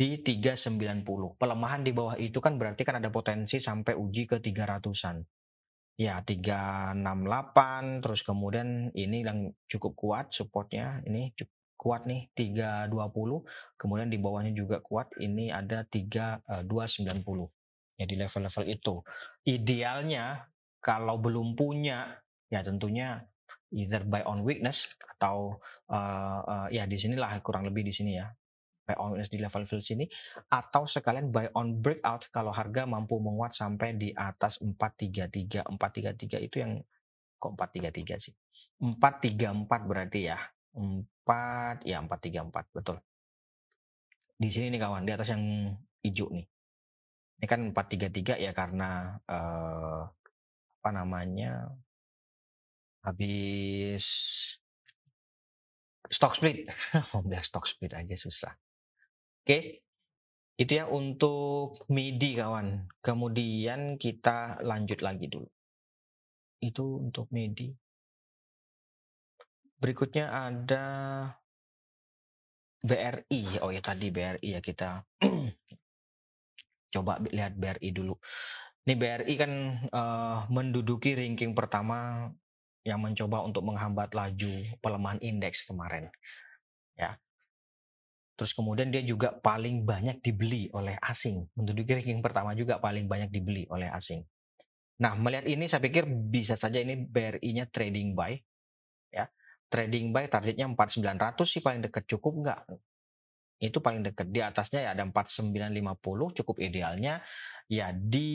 Di 0.00 0.24
390. 0.24 1.36
Pelemahan 1.36 1.84
di 1.84 1.92
bawah 1.92 2.16
itu 2.16 2.40
kan 2.40 2.56
berarti 2.56 2.88
kan 2.88 3.04
ada 3.04 3.12
potensi 3.12 3.60
sampai 3.60 3.92
uji 3.92 4.24
ke 4.24 4.40
300-an. 4.40 5.20
Ya 6.00 6.24
368 6.24 8.00
terus 8.00 8.24
kemudian 8.24 8.88
ini 8.96 9.26
yang 9.26 9.52
cukup 9.68 9.92
kuat 9.92 10.32
supportnya 10.32 11.04
ini 11.04 11.36
kuat 11.78 12.10
nih 12.10 12.26
320 12.34 12.90
kemudian 13.78 14.10
di 14.10 14.18
bawahnya 14.18 14.50
juga 14.50 14.82
kuat 14.82 15.14
ini 15.22 15.54
ada 15.54 15.86
3290 15.86 16.50
eh, 16.50 17.48
ya 17.98 18.04
di 18.06 18.16
level-level 18.18 18.64
itu. 18.66 18.94
Idealnya 19.46 20.50
kalau 20.82 21.22
belum 21.22 21.54
punya 21.54 22.18
ya 22.50 22.66
tentunya 22.66 23.22
either 23.70 24.02
buy 24.02 24.24
on 24.24 24.42
weakness 24.42 24.88
atau 25.18 25.60
uh, 25.92 26.40
uh, 26.42 26.66
ya 26.72 26.88
di 26.88 26.96
sinilah 26.96 27.36
kurang 27.44 27.68
lebih 27.68 27.84
di 27.84 27.92
sini 27.92 28.16
ya 28.16 28.26
buy 28.88 28.96
on 28.96 29.12
weakness 29.12 29.28
di 29.28 29.36
level 29.36 29.68
level 29.68 29.80
sini 29.84 30.08
atau 30.48 30.88
sekalian 30.88 31.28
buy 31.28 31.52
on 31.52 31.76
breakout 31.76 32.32
kalau 32.32 32.48
harga 32.48 32.88
mampu 32.88 33.20
menguat 33.20 33.52
sampai 33.52 34.00
di 34.00 34.08
atas 34.16 34.64
433 34.64 35.68
433 35.76 36.48
itu 36.48 36.56
yang 36.64 36.80
kok 37.36 37.52
433 37.54 38.16
sih? 38.16 38.34
434 38.80 39.68
berarti 39.84 40.20
ya 40.32 40.40
4 40.74 41.88
ya 41.88 42.02
434 42.02 42.76
betul 42.76 42.96
di 44.38 44.48
sini 44.50 44.74
nih 44.74 44.80
kawan 44.80 45.04
di 45.06 45.12
atas 45.12 45.34
yang 45.34 45.74
hijau 46.04 46.30
nih 46.30 46.46
ini 47.38 47.46
kan 47.46 47.60
433 47.70 48.42
ya 48.42 48.50
karena 48.50 49.14
uh, 49.30 50.02
apa 50.78 50.90
namanya 50.90 51.70
habis 53.06 54.04
stock 56.08 56.34
split. 56.34 56.68
Bilang 57.28 57.44
stock 57.44 57.68
split 57.68 57.92
aja 57.94 58.16
susah. 58.16 58.52
Oke, 59.44 59.84
itu 60.58 60.72
ya 60.72 60.88
untuk 60.88 61.84
MIDI 61.88 62.36
kawan. 62.36 62.88
Kemudian 63.00 63.96
kita 64.00 64.60
lanjut 64.64 65.00
lagi 65.04 65.28
dulu. 65.28 65.48
Itu 66.58 67.06
untuk 67.06 67.30
MIDI. 67.30 67.72
Berikutnya 69.78 70.30
ada 70.30 70.84
BRI. 72.82 73.62
Oh 73.62 73.70
ya 73.70 73.82
tadi 73.82 74.10
BRI 74.10 74.58
ya 74.58 74.60
kita 74.62 75.06
coba 76.94 77.22
lihat 77.30 77.54
BRI 77.54 77.90
dulu. 77.94 78.14
Ini 78.88 78.94
BRI 78.96 79.34
kan 79.36 79.52
uh, 79.92 80.38
menduduki 80.48 81.12
ranking 81.12 81.52
pertama 81.52 82.30
yang 82.86 83.04
mencoba 83.04 83.44
untuk 83.44 83.66
menghambat 83.68 84.16
laju 84.16 84.52
pelemahan 84.80 85.20
indeks 85.20 85.68
kemarin. 85.68 86.08
Ya. 86.96 87.20
Terus 88.38 88.54
kemudian 88.54 88.88
dia 88.88 89.02
juga 89.02 89.34
paling 89.34 89.84
banyak 89.84 90.22
dibeli 90.22 90.70
oleh 90.72 90.96
asing. 91.04 91.44
Menduduki 91.58 91.98
ranking 91.98 92.22
pertama 92.24 92.54
juga 92.54 92.78
paling 92.80 93.04
banyak 93.10 93.28
dibeli 93.28 93.66
oleh 93.68 93.90
asing. 93.90 94.24
Nah, 94.98 95.14
melihat 95.14 95.46
ini 95.46 95.70
saya 95.70 95.82
pikir 95.82 96.06
bisa 96.06 96.58
saja 96.58 96.82
ini 96.82 96.98
BRI-nya 96.98 97.70
trading 97.70 98.18
buy. 98.18 98.34
Trading 99.68 100.10
buy 100.10 100.32
targetnya 100.32 100.64
4900 100.72 101.44
sih 101.44 101.60
paling 101.60 101.84
dekat 101.84 102.08
cukup 102.08 102.32
nggak? 102.40 102.60
Itu 103.60 103.84
paling 103.84 104.00
dekat. 104.00 104.32
Di 104.32 104.40
atasnya 104.40 104.88
ya 104.88 104.90
ada 104.96 105.04
4950 105.04 106.38
cukup 106.42 106.56
idealnya 106.62 107.20
ya 107.68 107.92
di 107.92 108.30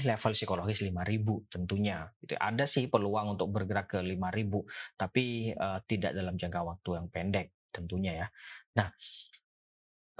level 0.00 0.32
psikologis 0.32 0.80
5000 0.80 1.52
tentunya. 1.52 2.08
Itu 2.24 2.32
ada 2.40 2.64
sih 2.64 2.88
peluang 2.88 3.36
untuk 3.36 3.52
bergerak 3.52 3.96
ke 3.96 3.98
5000 4.00 4.96
tapi 4.96 5.52
uh, 5.52 5.78
tidak 5.84 6.16
dalam 6.16 6.40
jangka 6.40 6.60
waktu 6.64 6.90
yang 6.96 7.06
pendek 7.12 7.46
tentunya 7.68 8.12
ya. 8.24 8.26
Nah, 8.80 8.88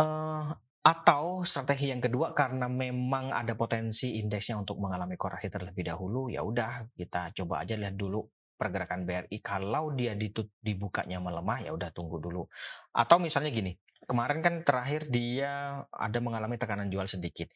uh, 0.00 0.52
atau 0.82 1.46
strategi 1.46 1.94
yang 1.94 2.02
kedua 2.02 2.34
karena 2.34 2.66
memang 2.66 3.30
ada 3.30 3.54
potensi 3.54 4.18
indeksnya 4.18 4.58
untuk 4.58 4.82
mengalami 4.82 5.14
koreksi 5.14 5.46
terlebih 5.46 5.86
dahulu, 5.86 6.26
ya 6.26 6.42
udah 6.42 6.90
kita 6.98 7.30
coba 7.38 7.62
aja 7.62 7.78
lihat 7.78 7.94
dulu 7.94 8.26
pergerakan 8.54 9.04
BRI 9.08 9.38
kalau 9.42 9.92
dia 9.96 10.14
ditut, 10.14 10.52
dibukanya 10.62 11.18
melemah 11.18 11.58
ya 11.64 11.70
udah 11.74 11.90
tunggu 11.90 12.22
dulu. 12.22 12.46
Atau 12.94 13.18
misalnya 13.18 13.50
gini, 13.50 13.74
kemarin 14.04 14.40
kan 14.44 14.62
terakhir 14.62 15.08
dia 15.10 15.82
ada 15.88 16.18
mengalami 16.20 16.56
tekanan 16.60 16.88
jual 16.92 17.06
sedikit 17.10 17.50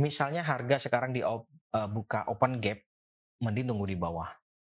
misalnya 0.00 0.40
harga 0.44 0.88
sekarang 0.88 1.12
di 1.12 1.20
uh, 1.20 1.44
buka 1.88 2.24
open 2.30 2.62
gap, 2.62 2.80
mending 3.42 3.68
tunggu 3.68 3.84
di 3.88 3.98
bawah 3.98 4.28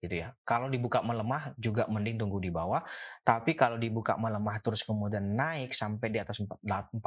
gitu 0.02 0.21
ya. 0.21 0.35
Kalau 0.42 0.68
dibuka 0.68 1.00
melemah 1.00 1.54
juga 1.56 1.87
mending 1.88 2.21
tunggu 2.21 2.42
di 2.42 2.50
bawah. 2.50 2.83
Tapi 3.23 3.54
kalau 3.54 3.78
dibuka 3.78 4.18
melemah 4.18 4.61
terus 4.61 4.83
kemudian 4.85 5.33
naik 5.33 5.73
sampai 5.73 6.12
di 6.12 6.18
atas 6.21 6.42
4, 6.42 6.61
4 6.61 7.00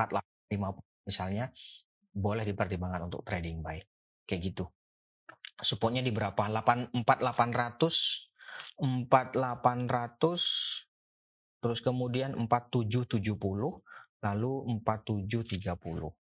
50 0.50 1.08
misalnya, 1.08 1.52
boleh 2.16 2.44
dipertimbangkan 2.48 3.12
untuk 3.12 3.22
trading 3.22 3.62
buy. 3.62 3.78
Kayak 4.26 4.42
gitu. 4.54 4.66
Supportnya 5.58 6.06
di 6.06 6.14
berapa? 6.14 6.38
8 6.38 6.94
4800 7.06 8.28
4800 8.78 10.86
terus 11.58 11.82
kemudian 11.82 12.38
4770 12.38 13.34
lalu 14.22 14.54
4730 14.86 16.14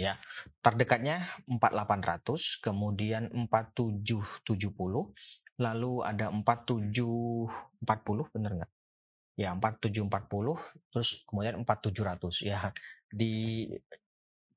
ya 0.00 0.16
terdekatnya 0.64 1.28
4800 1.44 2.64
kemudian 2.64 3.28
4770 3.52 5.12
lalu 5.60 6.00
ada 6.00 6.32
4740 6.32 7.84
bener 8.32 8.64
nggak? 8.64 8.72
Ya 9.36 9.52
4740 9.52 10.56
terus 10.88 11.20
kemudian 11.28 11.60
4700 11.60 12.48
ya 12.48 12.72
di 13.12 13.68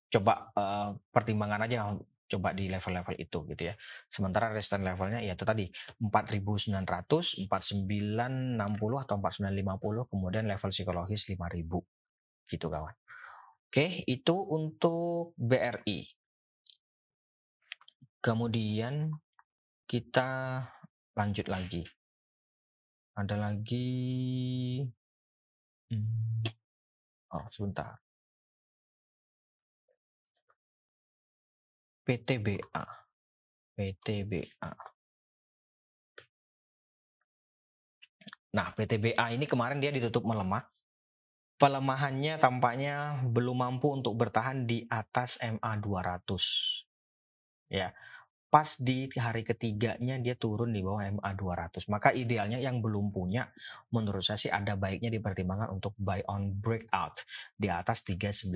coba 0.08 0.48
uh, 0.56 0.96
pertimbangan 1.12 1.68
aja 1.68 1.92
coba 2.38 2.50
di 2.58 2.66
level-level 2.70 3.16
itu 3.22 3.38
gitu 3.54 3.62
ya. 3.70 3.74
Sementara 4.10 4.50
resistance 4.50 4.82
levelnya 4.82 5.22
ya 5.22 5.38
itu 5.38 5.46
tadi 5.46 5.70
4900, 6.02 7.46
4960 7.46 9.06
atau 9.06 9.16
4950 9.22 10.12
kemudian 10.12 10.44
level 10.50 10.70
psikologis 10.74 11.30
5000 11.30 12.50
gitu 12.50 12.68
kawan. 12.68 12.96
Oke, 13.70 14.06
itu 14.06 14.36
untuk 14.38 15.34
BRI. 15.38 16.06
Kemudian 18.22 19.10
kita 19.90 20.62
lanjut 21.18 21.50
lagi. 21.50 21.82
Ada 23.14 23.36
lagi 23.38 23.90
hmm. 25.90 26.46
Oh, 27.34 27.46
sebentar. 27.50 27.98
PTBA. 32.04 32.86
PTBA. 33.74 34.72
Nah, 38.54 38.70
PTBA 38.78 39.34
ini 39.34 39.50
kemarin 39.50 39.82
dia 39.82 39.90
ditutup 39.90 40.28
melemah 40.30 40.62
pelemahannya 41.64 42.44
tampaknya 42.44 43.24
belum 43.24 43.64
mampu 43.64 43.96
untuk 43.96 44.20
bertahan 44.20 44.68
di 44.68 44.84
atas 44.92 45.40
MA 45.40 45.72
200. 45.80 46.84
Ya. 47.72 47.96
Pas 48.54 48.78
di 48.78 49.10
hari 49.18 49.42
ketiganya 49.42 50.22
dia 50.22 50.38
turun 50.38 50.70
di 50.70 50.86
bawah 50.86 51.02
MA 51.10 51.32
200. 51.34 51.90
Maka 51.90 52.14
idealnya 52.14 52.62
yang 52.62 52.86
belum 52.86 53.10
punya 53.10 53.50
menurut 53.90 54.22
saya 54.22 54.38
sih 54.38 54.54
ada 54.54 54.78
baiknya 54.78 55.10
dipertimbangkan 55.10 55.74
untuk 55.74 55.98
buy 55.98 56.22
on 56.30 56.54
breakout 56.54 57.26
di 57.58 57.74
atas 57.74 58.06
3900 58.06 58.54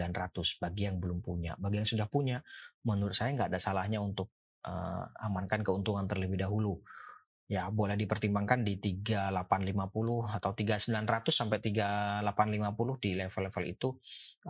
bagi 0.62 0.86
yang 0.86 1.02
belum 1.02 1.26
punya. 1.26 1.58
Bagi 1.58 1.82
yang 1.82 1.90
sudah 1.90 2.06
punya 2.06 2.38
menurut 2.86 3.18
saya 3.18 3.34
nggak 3.34 3.50
ada 3.50 3.58
salahnya 3.58 3.98
untuk 3.98 4.30
uh, 4.70 5.10
amankan 5.18 5.66
keuntungan 5.66 6.06
terlebih 6.06 6.46
dahulu 6.46 6.78
ya 7.48 7.72
boleh 7.72 7.96
dipertimbangkan 7.96 8.60
di 8.60 8.76
3850 8.76 9.32
atau 10.36 10.52
3900 10.52 11.32
sampai 11.32 11.58
3850 11.64 13.04
di 13.04 13.12
level-level 13.16 13.64
itu 13.66 13.90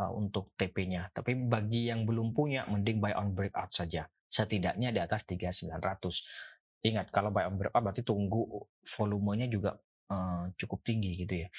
uh, 0.02 0.12
untuk 0.12 0.58
TP-nya. 0.58 1.14
Tapi 1.14 1.38
bagi 1.38 1.88
yang 1.94 2.04
belum 2.04 2.34
punya 2.34 2.66
mending 2.66 2.98
buy 2.98 3.14
on 3.16 3.32
breakout 3.38 3.72
saja. 3.72 4.10
Setidaknya 4.28 4.92
di 4.92 5.00
atas 5.00 5.24
3900. 5.26 6.84
Ingat 6.86 7.10
kalau 7.10 7.34
buy 7.34 7.50
on 7.50 7.58
breakout 7.58 7.84
berarti 7.84 8.04
tunggu 8.06 8.46
volumenya 8.86 9.50
juga 9.50 9.76
uh, 10.12 10.52
cukup 10.56 10.80
tinggi 10.84 11.26
gitu 11.26 11.48
ya. 11.48 11.50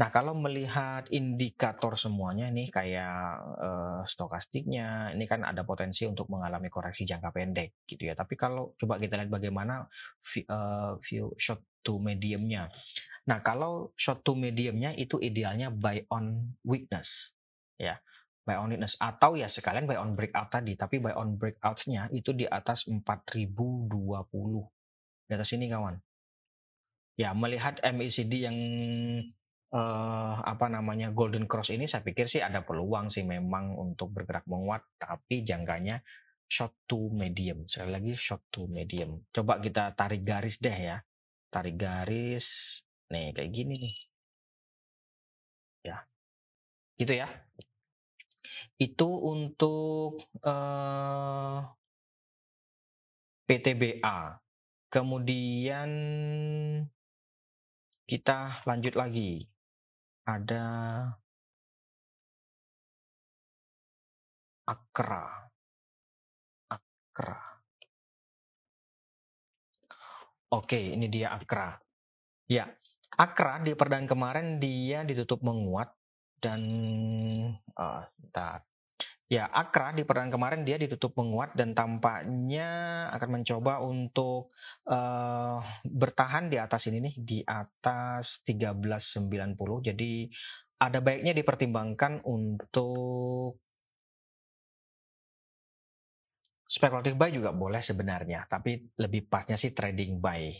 Nah, 0.00 0.08
kalau 0.08 0.32
melihat 0.32 1.04
indikator 1.12 1.92
semuanya 1.92 2.48
nih 2.48 2.72
kayak 2.72 3.36
uh, 3.60 4.00
stokastiknya, 4.08 5.12
ini 5.12 5.28
kan 5.28 5.44
ada 5.44 5.60
potensi 5.60 6.08
untuk 6.08 6.32
mengalami 6.32 6.72
koreksi 6.72 7.04
jangka 7.04 7.28
pendek 7.28 7.84
gitu 7.84 8.08
ya. 8.08 8.16
Tapi 8.16 8.32
kalau 8.32 8.72
coba 8.80 8.96
kita 8.96 9.20
lihat 9.20 9.28
bagaimana 9.28 9.84
uh, 9.84 10.96
view 11.04 11.36
short 11.36 11.60
to 11.84 12.00
mediumnya. 12.00 12.72
Nah, 13.28 13.44
kalau 13.44 13.92
short 14.00 14.24
to 14.24 14.32
mediumnya 14.32 14.96
itu 14.96 15.20
idealnya 15.20 15.68
buy 15.68 16.00
on 16.08 16.56
weakness 16.64 17.36
ya. 17.76 18.00
Buy 18.44 18.56
on 18.56 18.72
weakness. 18.72 18.96
Atau 18.96 19.36
ya 19.36 19.46
sekalian 19.46 19.84
buy 19.84 20.00
on 20.00 20.16
breakout 20.16 20.48
tadi, 20.48 20.72
tapi 20.74 20.96
buy 20.98 21.12
on 21.12 21.36
breakoutnya 21.36 22.08
itu 22.10 22.32
di 22.32 22.48
atas 22.48 22.88
4020. 22.88 23.04
Di 25.28 25.32
atas 25.36 25.50
ini 25.52 25.68
kawan. 25.68 25.96
Ya, 27.20 27.36
melihat 27.36 27.76
MACD 27.84 28.32
yang 28.48 28.56
uh, 29.76 30.34
apa 30.40 30.66
namanya 30.72 31.12
Golden 31.12 31.44
Cross 31.44 31.76
ini 31.76 31.84
saya 31.84 32.00
pikir 32.00 32.24
sih 32.24 32.40
ada 32.40 32.64
peluang 32.64 33.12
sih 33.12 33.28
memang 33.28 33.76
untuk 33.76 34.08
bergerak 34.08 34.48
menguat 34.48 34.82
tapi 34.96 35.44
jangkanya 35.44 36.00
short 36.48 36.88
to 36.88 37.12
medium. 37.12 37.68
Sekali 37.68 37.92
lagi 37.92 38.12
short 38.16 38.48
to 38.48 38.66
medium. 38.66 39.20
Coba 39.30 39.60
kita 39.60 39.92
tarik 39.92 40.24
garis 40.24 40.56
deh 40.58 40.74
ya. 40.74 40.96
Tarik 41.52 41.76
garis. 41.76 42.80
Nih 43.12 43.36
kayak 43.36 43.50
gini 43.52 43.74
nih. 43.84 43.94
Ya. 45.84 45.96
Gitu 46.96 47.12
ya 47.16 47.28
itu 48.80 49.08
untuk 49.08 50.24
uh, 50.40 50.48
eh, 50.48 51.58
PTBA 53.44 54.40
kemudian 54.88 55.90
kita 58.08 58.64
lanjut 58.64 58.96
lagi 58.96 59.44
ada 60.24 60.66
Akra. 64.70 65.50
Akra. 66.70 67.42
Oke, 70.54 70.94
ini 70.94 71.10
dia 71.10 71.34
Akra. 71.34 71.74
Ya, 72.46 72.70
Akra 73.18 73.58
di 73.66 73.74
perdaan 73.74 74.06
kemarin 74.06 74.62
dia 74.62 75.02
ditutup 75.02 75.42
menguat 75.42 75.90
dan 76.38 76.62
uh, 77.74 78.06
Ya, 79.30 79.46
Akra 79.46 79.94
di 79.94 80.02
perdaan 80.02 80.26
kemarin 80.26 80.66
dia 80.66 80.74
ditutup 80.74 81.14
menguat 81.14 81.54
dan 81.54 81.70
tampaknya 81.70 83.06
akan 83.14 83.38
mencoba 83.38 83.78
untuk 83.78 84.50
uh, 84.90 85.62
bertahan 85.86 86.50
di 86.50 86.58
atas 86.58 86.90
ini 86.90 86.98
nih 86.98 87.14
di 87.14 87.38
atas 87.46 88.42
1390. 88.42 89.86
Jadi 89.86 90.26
ada 90.82 90.98
baiknya 90.98 91.30
dipertimbangkan 91.30 92.26
untuk 92.26 93.62
spekulatif 96.66 97.14
buy 97.14 97.30
juga 97.30 97.54
boleh 97.54 97.86
sebenarnya, 97.86 98.50
tapi 98.50 98.82
lebih 98.98 99.30
pasnya 99.30 99.54
sih 99.54 99.70
trading 99.70 100.18
buy. 100.18 100.50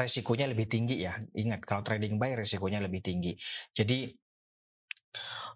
Resikonya 0.00 0.48
lebih 0.48 0.64
tinggi 0.64 1.04
ya. 1.04 1.12
Ingat 1.36 1.60
kalau 1.68 1.84
trading 1.84 2.16
buy 2.16 2.32
resikonya 2.40 2.80
lebih 2.80 3.04
tinggi. 3.04 3.36
Jadi 3.68 4.16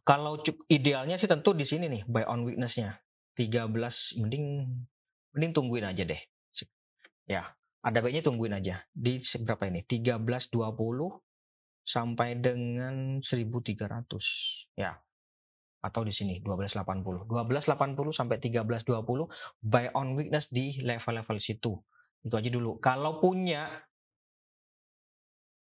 kalau 0.04 0.36
idealnya 0.68 1.16
sih 1.16 1.30
tentu 1.30 1.56
di 1.56 1.64
sini 1.64 1.88
nih 1.88 2.02
buy 2.04 2.26
on 2.28 2.44
weakness-nya. 2.44 3.00
13 3.34 4.20
mending 4.22 4.70
mending 5.34 5.52
tungguin 5.54 5.86
aja 5.86 6.06
deh. 6.06 6.22
Ya, 7.24 7.56
ada 7.80 7.98
baiknya 8.04 8.24
tungguin 8.24 8.52
aja. 8.56 8.84
Di 8.92 9.20
berapa 9.44 9.68
ini? 9.68 9.84
1320 9.84 10.56
sampai 11.84 12.36
dengan 12.40 13.20
1300. 13.20 14.72
Ya. 14.76 15.00
Atau 15.84 16.04
di 16.08 16.12
sini 16.16 16.40
1280. 16.40 17.28
1280 17.28 18.12
sampai 18.12 18.40
1320 18.40 19.28
buy 19.60 19.92
on 19.92 20.16
weakness 20.16 20.48
di 20.48 20.80
level-level 20.80 21.36
situ. 21.36 21.76
Itu 22.24 22.34
aja 22.40 22.48
dulu. 22.48 22.80
Kalau 22.80 23.20
punya 23.20 23.68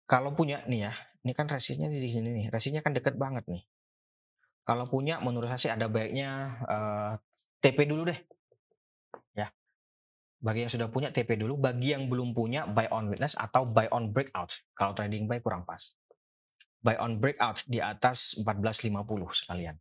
kalau 0.08 0.32
punya 0.34 0.64
nih 0.66 0.88
ya, 0.88 0.94
ini 1.22 1.36
kan 1.36 1.46
resistnya 1.52 1.92
di 1.92 2.00
sini 2.10 2.32
nih. 2.32 2.46
Resistnya 2.50 2.82
kan 2.82 2.96
deket 2.96 3.20
banget 3.20 3.44
nih. 3.46 3.62
Kalau 4.68 4.84
punya 4.92 5.24
menurut 5.24 5.48
saya 5.48 5.62
sih 5.64 5.72
ada 5.72 5.88
baiknya 5.88 6.60
uh, 6.68 6.76
eh, 6.76 7.14
TP 7.64 7.88
dulu 7.88 8.12
deh. 8.12 8.20
Ya. 9.32 9.48
Bagi 10.44 10.68
yang 10.68 10.72
sudah 10.76 10.92
punya 10.92 11.08
TP 11.08 11.40
dulu, 11.40 11.56
bagi 11.56 11.96
yang 11.96 12.12
belum 12.12 12.36
punya 12.36 12.68
buy 12.68 12.92
on 12.92 13.08
witness 13.08 13.40
atau 13.40 13.64
buy 13.64 13.88
on 13.96 14.12
breakout. 14.12 14.60
Kalau 14.76 14.92
trading 14.92 15.24
buy 15.24 15.40
kurang 15.40 15.64
pas. 15.64 15.96
Buy 16.84 17.00
on 17.00 17.16
breakout 17.16 17.64
di 17.64 17.80
atas 17.80 18.36
1450 18.44 18.92
sekalian. 19.48 19.80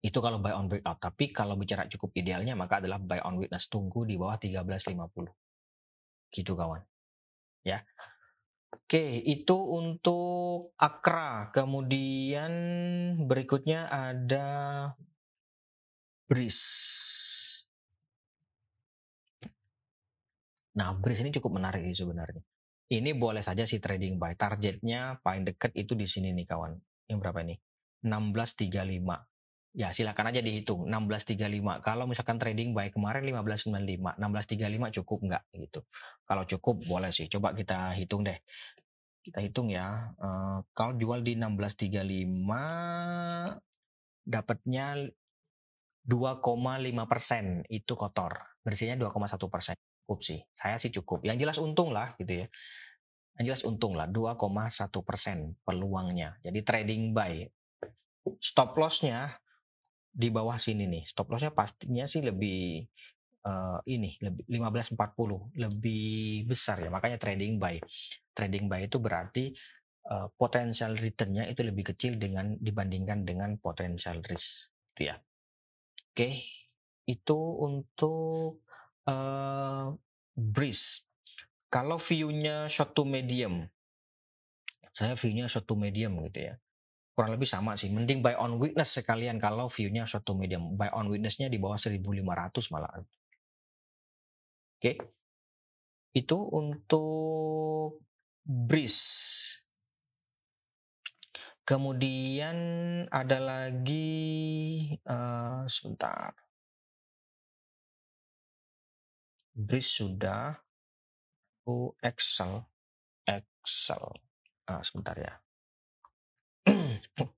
Itu 0.00 0.24
kalau 0.24 0.40
buy 0.40 0.56
on 0.56 0.72
breakout. 0.72 0.96
Tapi 0.96 1.36
kalau 1.36 1.52
bicara 1.60 1.84
cukup 1.84 2.16
idealnya 2.16 2.56
maka 2.56 2.80
adalah 2.80 2.96
buy 2.96 3.20
on 3.28 3.36
witness 3.36 3.68
tunggu 3.68 4.08
di 4.08 4.16
bawah 4.16 4.40
1350. 4.40 6.32
Gitu 6.32 6.56
kawan. 6.56 6.80
Ya. 7.60 7.84
Oke, 8.74 9.22
itu 9.22 9.54
untuk 9.54 10.74
Akra. 10.78 11.54
Kemudian 11.54 12.52
berikutnya 13.26 13.86
ada 13.86 14.46
Bris. 16.26 16.58
Nah, 20.76 20.92
Bris 20.98 21.18
ini 21.22 21.30
cukup 21.32 21.56
menarik 21.56 21.82
sih 21.88 22.02
sebenarnya. 22.04 22.42
Ini 22.86 23.10
boleh 23.18 23.42
saja 23.42 23.66
sih 23.66 23.82
trading 23.82 24.18
buy. 24.18 24.38
Targetnya 24.38 25.18
paling 25.22 25.42
dekat 25.46 25.74
itu 25.74 25.98
di 25.98 26.06
sini 26.06 26.30
nih 26.30 26.46
kawan. 26.46 26.74
Yang 27.10 27.18
berapa 27.22 27.38
ini? 27.42 27.56
1635. 28.06 29.35
Ya 29.76 29.92
silakan 29.92 30.32
aja 30.32 30.40
dihitung 30.40 30.88
1635. 30.88 31.84
Kalau 31.84 32.08
misalkan 32.08 32.40
trading 32.40 32.72
buy 32.72 32.88
kemarin 32.88 33.28
1595, 33.28 34.16
1635 34.16 34.96
cukup 35.04 35.18
nggak 35.28 35.42
gitu. 35.52 35.84
Kalau 36.24 36.48
cukup 36.48 36.80
boleh 36.88 37.12
sih. 37.12 37.28
Coba 37.28 37.52
kita 37.52 37.92
hitung 37.92 38.24
deh. 38.24 38.40
Kita 39.20 39.44
hitung 39.44 39.68
ya. 39.68 40.16
Uh, 40.16 40.64
kalau 40.72 40.96
jual 40.96 41.20
di 41.20 41.36
1635 41.36 41.92
dapatnya 44.24 45.12
2,5 46.08 46.40
persen 47.04 47.60
itu 47.68 47.92
kotor. 48.00 48.32
Bersihnya 48.64 48.96
2,1 48.96 49.36
persen. 49.52 49.76
Cukup 49.76 50.24
sih. 50.24 50.40
Saya 50.56 50.80
sih 50.80 50.88
cukup. 50.88 51.20
Yang 51.28 51.44
jelas 51.44 51.60
untung 51.60 51.92
lah 51.92 52.16
gitu 52.16 52.32
ya. 52.32 52.48
Yang 53.36 53.44
jelas 53.44 53.62
untung 53.68 53.92
lah 53.92 54.08
2,1 54.08 54.40
persen 55.04 55.52
peluangnya. 55.68 56.40
Jadi 56.40 56.64
trading 56.64 57.12
buy. 57.12 57.44
Stop 58.40 58.72
lossnya 58.80 59.36
di 60.16 60.28
bawah 60.32 60.56
sini 60.56 60.88
nih. 60.88 61.04
Stop 61.04 61.28
lossnya 61.28 61.52
pastinya 61.52 62.08
sih 62.08 62.24
lebih 62.24 62.80
uh, 63.44 63.78
ini 63.84 64.16
lebih 64.24 64.48
1540 64.48 65.60
lebih 65.60 66.48
besar 66.48 66.80
ya. 66.80 66.88
Makanya 66.88 67.20
trading 67.20 67.60
buy. 67.60 67.76
Trading 68.32 68.64
buy 68.64 68.88
itu 68.88 68.96
berarti 68.96 69.52
uh, 70.08 70.32
potensial 70.32 70.96
returnnya 70.96 71.44
itu 71.52 71.60
lebih 71.60 71.92
kecil 71.92 72.16
dengan 72.16 72.56
dibandingkan 72.56 73.28
dengan 73.28 73.60
potensial 73.60 74.24
risk 74.24 74.72
itu 74.96 75.12
ya. 75.12 75.20
Oke, 76.16 76.40
itu 77.04 77.38
untuk 77.60 78.64
uh, 79.04 79.92
breeze. 80.32 81.04
Kalau 81.68 82.00
view-nya 82.00 82.72
short 82.72 82.96
to 82.96 83.04
medium, 83.04 83.68
saya 84.96 85.12
view-nya 85.12 85.44
short 85.44 85.68
to 85.68 85.76
medium 85.76 86.16
gitu 86.24 86.48
ya 86.48 86.56
kurang 87.16 87.32
lebih 87.32 87.48
sama 87.48 87.72
sih. 87.80 87.88
Mending 87.88 88.20
buy 88.20 88.36
on 88.36 88.60
weakness 88.60 88.92
sekalian 89.00 89.40
kalau 89.40 89.72
view-nya 89.72 90.04
to 90.04 90.36
medium. 90.36 90.76
Buy 90.76 90.92
on 90.92 91.08
weakness-nya 91.08 91.48
di 91.48 91.56
bawah 91.56 91.80
1500 91.80 92.12
malah. 92.68 92.92
Oke. 92.92 93.08
Okay. 94.76 94.96
Itu 96.12 96.44
untuk 96.52 98.04
breeze. 98.44 99.32
Kemudian 101.64 102.56
ada 103.08 103.40
lagi 103.40 104.06
uh, 105.08 105.64
sebentar. 105.66 106.36
Breeze 109.56 110.04
sudah. 110.04 110.52
Oh, 111.64 111.96
Excel. 112.04 112.60
Excel. 113.24 114.04
Ah, 114.68 114.84
sebentar 114.84 115.16
ya. 115.16 115.45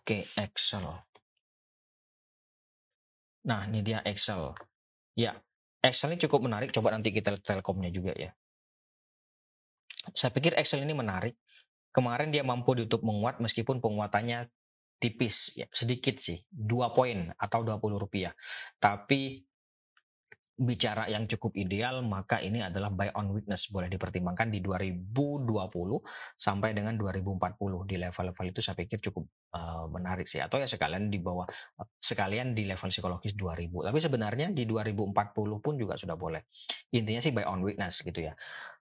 Oke, 0.00 0.26
Excel. 0.38 0.86
Nah, 3.46 3.66
ini 3.66 3.82
dia 3.82 3.98
Excel. 4.06 4.54
Ya, 5.16 5.34
Excel 5.82 6.14
ini 6.14 6.20
cukup 6.22 6.46
menarik. 6.46 6.70
Coba 6.70 6.94
nanti 6.94 7.10
kita 7.10 7.34
lihat 7.34 7.44
Telkomnya 7.44 7.90
juga 7.90 8.14
ya. 8.14 8.30
Saya 10.14 10.30
pikir 10.32 10.54
Excel 10.56 10.86
ini 10.86 10.94
menarik. 10.94 11.36
Kemarin 11.90 12.30
dia 12.30 12.46
mampu 12.46 12.78
ditutup 12.78 13.02
menguat 13.02 13.42
meskipun 13.42 13.82
penguatannya 13.82 14.46
tipis, 15.00 15.56
ya, 15.56 15.66
sedikit 15.72 16.20
sih, 16.22 16.38
dua 16.46 16.92
poin 16.94 17.32
atau 17.34 17.64
20 17.64 17.98
rupiah. 17.98 18.30
Tapi 18.78 19.42
bicara 20.60 21.08
yang 21.08 21.24
cukup 21.24 21.56
ideal, 21.56 22.04
maka 22.04 22.36
ini 22.44 22.60
adalah 22.60 22.92
buy 22.92 23.08
on 23.16 23.32
weakness 23.32 23.72
boleh 23.72 23.88
dipertimbangkan 23.88 24.52
di 24.52 24.60
2020 24.60 25.08
sampai 26.36 26.76
dengan 26.76 27.00
2040 27.00 27.88
di 27.88 27.96
level-level 27.96 28.46
itu 28.52 28.60
saya 28.60 28.76
pikir 28.76 29.00
cukup 29.00 29.24
uh, 29.56 29.88
menarik 29.88 30.28
sih 30.28 30.44
atau 30.44 30.60
ya 30.60 30.68
sekalian 30.68 31.08
di 31.08 31.16
bawah 31.16 31.48
sekalian 31.96 32.52
di 32.52 32.68
level 32.68 32.92
psikologis 32.92 33.32
2000. 33.32 33.88
Tapi 33.88 33.98
sebenarnya 34.04 34.46
di 34.52 34.68
2040 34.68 35.64
pun 35.64 35.74
juga 35.80 35.96
sudah 35.96 36.20
boleh. 36.20 36.44
Intinya 36.92 37.24
sih 37.24 37.32
buy 37.32 37.48
on 37.48 37.64
weakness 37.64 38.04
gitu 38.04 38.20
ya. 38.20 38.36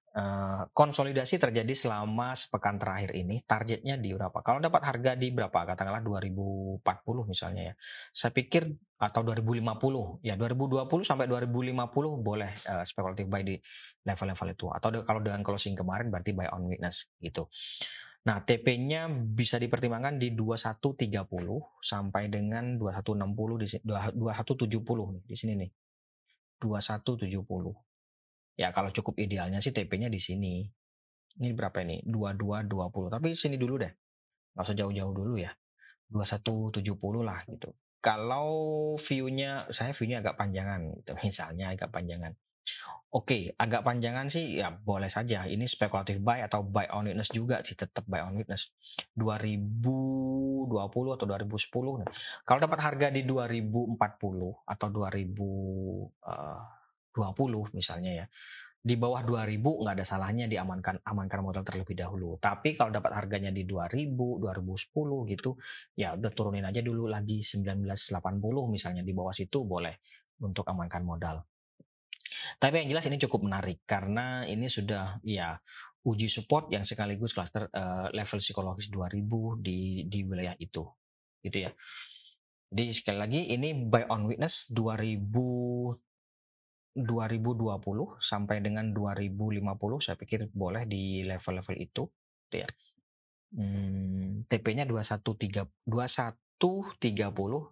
Uh, 0.09 0.65
konsolidasi 0.73 1.37
terjadi 1.37 1.69
selama 1.77 2.33
sepekan 2.33 2.81
terakhir 2.81 3.15
ini 3.15 3.39
targetnya 3.45 3.95
di 3.95 4.11
berapa? 4.11 4.35
Kalau 4.43 4.59
dapat 4.59 4.83
harga 4.83 5.15
di 5.15 5.31
berapa? 5.31 5.63
Katakanlah 5.63 6.03
2040 6.03 6.83
misalnya 7.23 7.71
ya. 7.71 7.73
Saya 8.11 8.35
pikir 8.35 8.67
atau 8.99 9.23
2050 9.23 10.27
ya 10.27 10.35
2020 10.35 11.07
sampai 11.07 11.25
2050 11.31 12.19
boleh 12.19 12.51
uh, 12.67 12.83
spekulatif 12.83 13.31
buy 13.31 13.47
di 13.47 13.55
level-level 14.03 14.47
itu 14.51 14.67
atau 14.75 14.87
de 14.91 14.99
kalau 15.07 15.23
dengan 15.23 15.39
closing 15.39 15.71
kemarin 15.71 16.11
berarti 16.11 16.35
buy 16.35 16.51
on 16.51 16.67
weakness 16.67 17.07
gitu. 17.23 17.47
Nah, 18.19 18.43
TP-nya 18.43 19.07
bisa 19.07 19.55
dipertimbangkan 19.55 20.19
di 20.19 20.35
2130 20.35 21.23
sampai 21.79 22.27
dengan 22.27 22.75
2160 22.75 23.63
di 23.63 23.67
2170 23.87 25.23
di 25.23 25.35
sini 25.39 25.53
nih. 25.55 25.71
2170 26.59 27.39
Ya 28.59 28.75
kalau 28.75 28.91
cukup 28.91 29.15
idealnya 29.15 29.63
sih 29.63 29.71
TP-nya 29.71 30.11
di 30.11 30.19
sini. 30.19 30.67
Ini 31.39 31.55
berapa 31.55 31.79
ini? 31.79 32.03
2220. 32.03 33.07
Tapi 33.07 33.31
sini 33.31 33.55
dulu 33.55 33.79
deh. 33.79 33.93
Nggak 34.51 34.65
usah 34.67 34.75
jauh-jauh 34.75 35.13
dulu 35.15 35.39
ya. 35.39 35.55
2170 36.11 37.23
lah 37.23 37.39
gitu. 37.47 37.71
Kalau 37.99 38.49
view-nya, 38.95 39.67
saya 39.69 39.91
view-nya 39.91 40.23
agak 40.23 40.39
panjangan 40.39 40.95
gitu. 40.99 41.11
Misalnya 41.19 41.75
agak 41.75 41.91
panjangan. 41.91 42.31
Oke, 43.09 43.57
agak 43.57 43.81
panjangan 43.81 44.29
sih 44.29 44.61
ya 44.61 44.69
boleh 44.69 45.09
saja. 45.09 45.49
Ini 45.49 45.65
spekulatif 45.65 46.21
buy 46.21 46.45
atau 46.45 46.61
buy 46.61 46.93
on 46.93 47.09
witness 47.09 47.33
juga 47.33 47.57
sih 47.65 47.73
tetap 47.73 48.05
buy 48.05 48.21
on 48.21 48.37
witness. 48.37 48.69
2020 49.17 50.69
atau 51.17 51.25
2010. 51.25 52.05
Kalau 52.45 52.59
dapat 52.61 52.79
harga 52.85 53.09
di 53.09 53.25
2040 53.25 53.97
atau 54.61 54.87
2000 54.93 55.25
uh, 56.21 56.61
20 57.17 57.73
misalnya 57.73 58.11
ya. 58.13 58.25
Di 58.79 58.95
bawah 58.95 59.19
2000 59.27 59.59
nggak 59.59 59.95
ada 59.99 60.05
salahnya 60.07 60.47
diamankan 60.47 61.03
amankan 61.03 61.43
modal 61.43 61.67
terlebih 61.67 61.99
dahulu. 61.99 62.39
Tapi 62.39 62.79
kalau 62.79 62.95
dapat 62.95 63.11
harganya 63.11 63.51
di 63.51 63.67
2000, 63.67 64.15
2010 64.39 65.31
gitu, 65.35 65.59
ya 65.99 66.15
udah 66.15 66.31
turunin 66.31 66.63
aja 66.63 66.79
dulu 66.79 67.11
lagi 67.11 67.43
1980 67.43 68.15
misalnya 68.71 69.03
di 69.03 69.11
bawah 69.11 69.35
situ 69.35 69.67
boleh 69.67 69.99
untuk 70.39 70.63
amankan 70.71 71.03
modal. 71.03 71.43
Tapi 72.55 72.85
yang 72.85 72.95
jelas 72.95 73.07
ini 73.09 73.17
cukup 73.19 73.43
menarik 73.43 73.83
karena 73.83 74.45
ini 74.47 74.69
sudah 74.69 75.19
ya 75.25 75.57
uji 76.05 76.31
support 76.31 76.71
yang 76.71 76.87
sekaligus 76.87 77.35
cluster 77.35 77.67
uh, 77.73 78.07
level 78.15 78.39
psikologis 78.39 78.87
2000 78.87 79.19
di 79.59 80.07
di 80.07 80.19
wilayah 80.23 80.55
itu. 80.55 80.87
Gitu 81.43 81.67
ya. 81.67 81.71
Jadi 82.69 82.93
sekali 82.93 83.17
lagi 83.17 83.41
ini 83.49 83.73
buy 83.73 84.05
on 84.13 84.29
witness 84.29 84.69
2000 84.69 86.08
2020 87.03 88.19
sampai 88.19 88.59
dengan 88.63 88.91
2050 88.91 89.65
saya 90.03 90.15
pikir 90.19 90.51
boleh 90.51 90.83
di 90.85 91.23
level-level 91.23 91.75
itu 91.79 92.03
gitu 92.49 92.57
ya. 92.63 92.69
Hmm, 93.49 94.45
TP-nya 94.45 94.85
2130 94.85 95.65
2130 95.89 97.69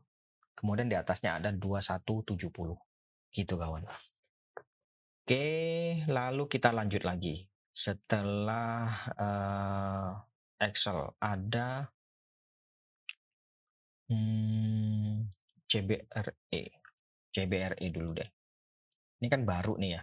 kemudian 0.58 0.88
di 0.90 0.98
atasnya 0.98 1.38
ada 1.38 1.50
2170 1.54 2.78
gitu 3.36 3.54
kawan. 3.60 3.86
Oke, 5.28 5.46
lalu 6.08 6.48
kita 6.48 6.72
lanjut 6.72 7.04
lagi. 7.04 7.46
Setelah 7.70 8.88
uh, 9.20 10.10
Excel 10.58 11.14
ada 11.22 11.92
hmm, 14.10 15.30
CBRE. 15.68 16.64
CBRE 17.30 17.88
dulu 17.94 18.18
deh. 18.18 18.37
Ini 19.18 19.28
kan 19.30 19.42
baru 19.44 19.76
nih 19.82 19.92
ya. 19.98 20.02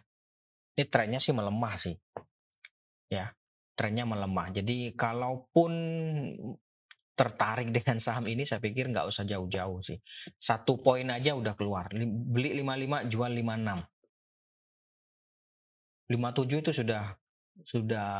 Ini 0.75 0.85
trennya 0.91 1.21
sih 1.23 1.31
melemah 1.31 1.75
sih. 1.79 1.95
Ya, 3.07 3.31
trennya 3.79 4.03
melemah. 4.03 4.51
Jadi 4.51 4.91
kalaupun 4.99 5.73
tertarik 7.15 7.71
dengan 7.71 8.03
saham 8.03 8.27
ini 8.27 8.43
saya 8.43 8.59
pikir 8.59 8.91
nggak 8.91 9.07
usah 9.07 9.23
jauh-jauh 9.23 9.79
sih. 9.87 9.99
Satu 10.35 10.83
poin 10.83 11.07
aja 11.07 11.39
udah 11.39 11.55
keluar. 11.55 11.87
Beli 11.95 12.59
55 12.59 13.07
jual 13.07 13.31
56. 13.31 13.87
57 16.11 16.61
itu 16.61 16.73
sudah 16.75 17.15
sudah 17.63 18.11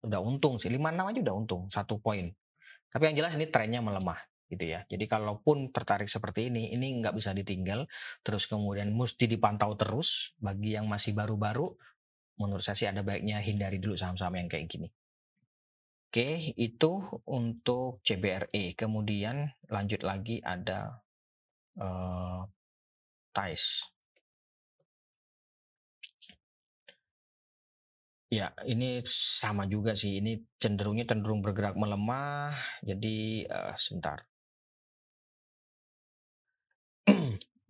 sudah 0.00 0.20
untung 0.22 0.54
sih. 0.62 0.70
56 0.70 1.10
aja 1.10 1.18
udah 1.18 1.34
untung, 1.34 1.62
satu 1.66 1.98
poin. 1.98 2.30
Tapi 2.90 3.10
yang 3.10 3.16
jelas 3.18 3.34
ini 3.34 3.50
trennya 3.50 3.82
melemah 3.82 4.29
gitu 4.50 4.64
ya. 4.66 4.82
Jadi 4.90 5.06
kalaupun 5.06 5.70
tertarik 5.70 6.10
seperti 6.10 6.50
ini, 6.50 6.74
ini 6.74 6.98
nggak 6.98 7.14
bisa 7.14 7.30
ditinggal, 7.30 7.86
terus 8.26 8.50
kemudian 8.50 8.90
mesti 8.90 9.30
dipantau 9.30 9.78
terus. 9.78 10.34
Bagi 10.42 10.74
yang 10.74 10.90
masih 10.90 11.14
baru-baru, 11.14 11.70
menurut 12.42 12.64
saya 12.64 12.76
sih 12.76 12.88
ada 12.90 13.06
baiknya 13.06 13.38
hindari 13.38 13.78
dulu 13.78 13.94
saham-saham 13.94 14.34
yang 14.42 14.50
kayak 14.50 14.66
gini. 14.66 14.88
Oke, 16.10 16.50
itu 16.58 17.06
untuk 17.30 18.02
CBRE. 18.02 18.74
Kemudian 18.74 19.46
lanjut 19.70 20.02
lagi 20.02 20.42
ada 20.42 20.98
uh, 21.78 22.42
TAIS. 23.30 23.86
Ya, 28.30 28.50
ini 28.66 29.02
sama 29.06 29.70
juga 29.70 29.94
sih. 29.94 30.18
Ini 30.18 30.38
cenderungnya 30.58 31.06
cenderung 31.06 31.42
bergerak 31.46 31.78
melemah. 31.78 32.54
Jadi 32.82 33.46
uh, 33.46 33.74
sebentar. 33.78 34.29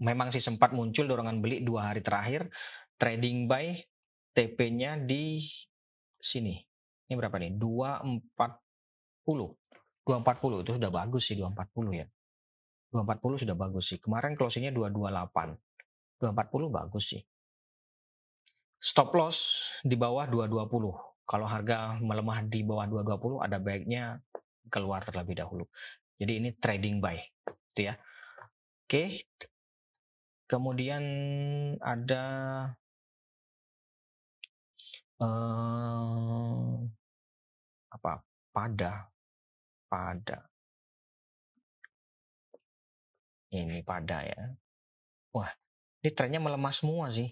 Memang 0.01 0.33
sih 0.33 0.41
sempat 0.41 0.73
muncul 0.73 1.05
dorongan 1.05 1.45
beli 1.45 1.61
dua 1.61 1.93
hari 1.93 2.01
terakhir 2.01 2.49
trading 2.97 3.49
buy 3.49 3.77
TP-nya 4.33 4.97
di 5.01 5.45
sini. 6.17 6.57
Ini 7.09 7.15
berapa 7.19 7.37
nih? 7.41 7.57
240. 7.57 8.29
240 9.27 10.63
itu 10.65 10.73
sudah 10.79 10.91
bagus 10.91 11.23
sih 11.29 11.37
240 11.37 12.01
ya. 12.01 12.07
240 12.91 13.43
sudah 13.47 13.57
bagus 13.57 13.85
sih. 13.95 13.99
Kemarin 13.99 14.35
closingnya 14.35 14.73
228. 14.75 15.57
240 16.21 16.69
bagus 16.71 17.05
sih. 17.17 17.23
Stop 18.81 19.13
loss 19.13 19.61
di 19.85 19.97
bawah 19.99 20.25
220. 20.25 21.27
Kalau 21.29 21.47
harga 21.47 22.01
melemah 22.01 22.43
di 22.49 22.65
bawah 22.65 22.89
220 22.89 23.45
ada 23.45 23.59
baiknya 23.61 24.19
keluar 24.73 25.05
terlebih 25.05 25.37
dahulu. 25.39 25.69
Jadi 26.21 26.33
ini 26.37 26.51
trading 26.57 27.01
buy, 27.01 27.17
gitu 27.73 27.93
ya. 27.93 27.95
Oke. 28.85 29.25
Kemudian 30.51 31.05
ada 31.79 32.25
uh, 35.23 36.75
apa? 37.95 38.27
Pada 38.51 39.15
pada 39.87 40.51
ini 43.55 43.83
pada 43.87 44.27
ya. 44.27 44.43
Wah, 45.31 45.51
ini 46.03 46.11
trennya 46.11 46.43
melemah 46.43 46.75
semua 46.75 47.15
sih. 47.15 47.31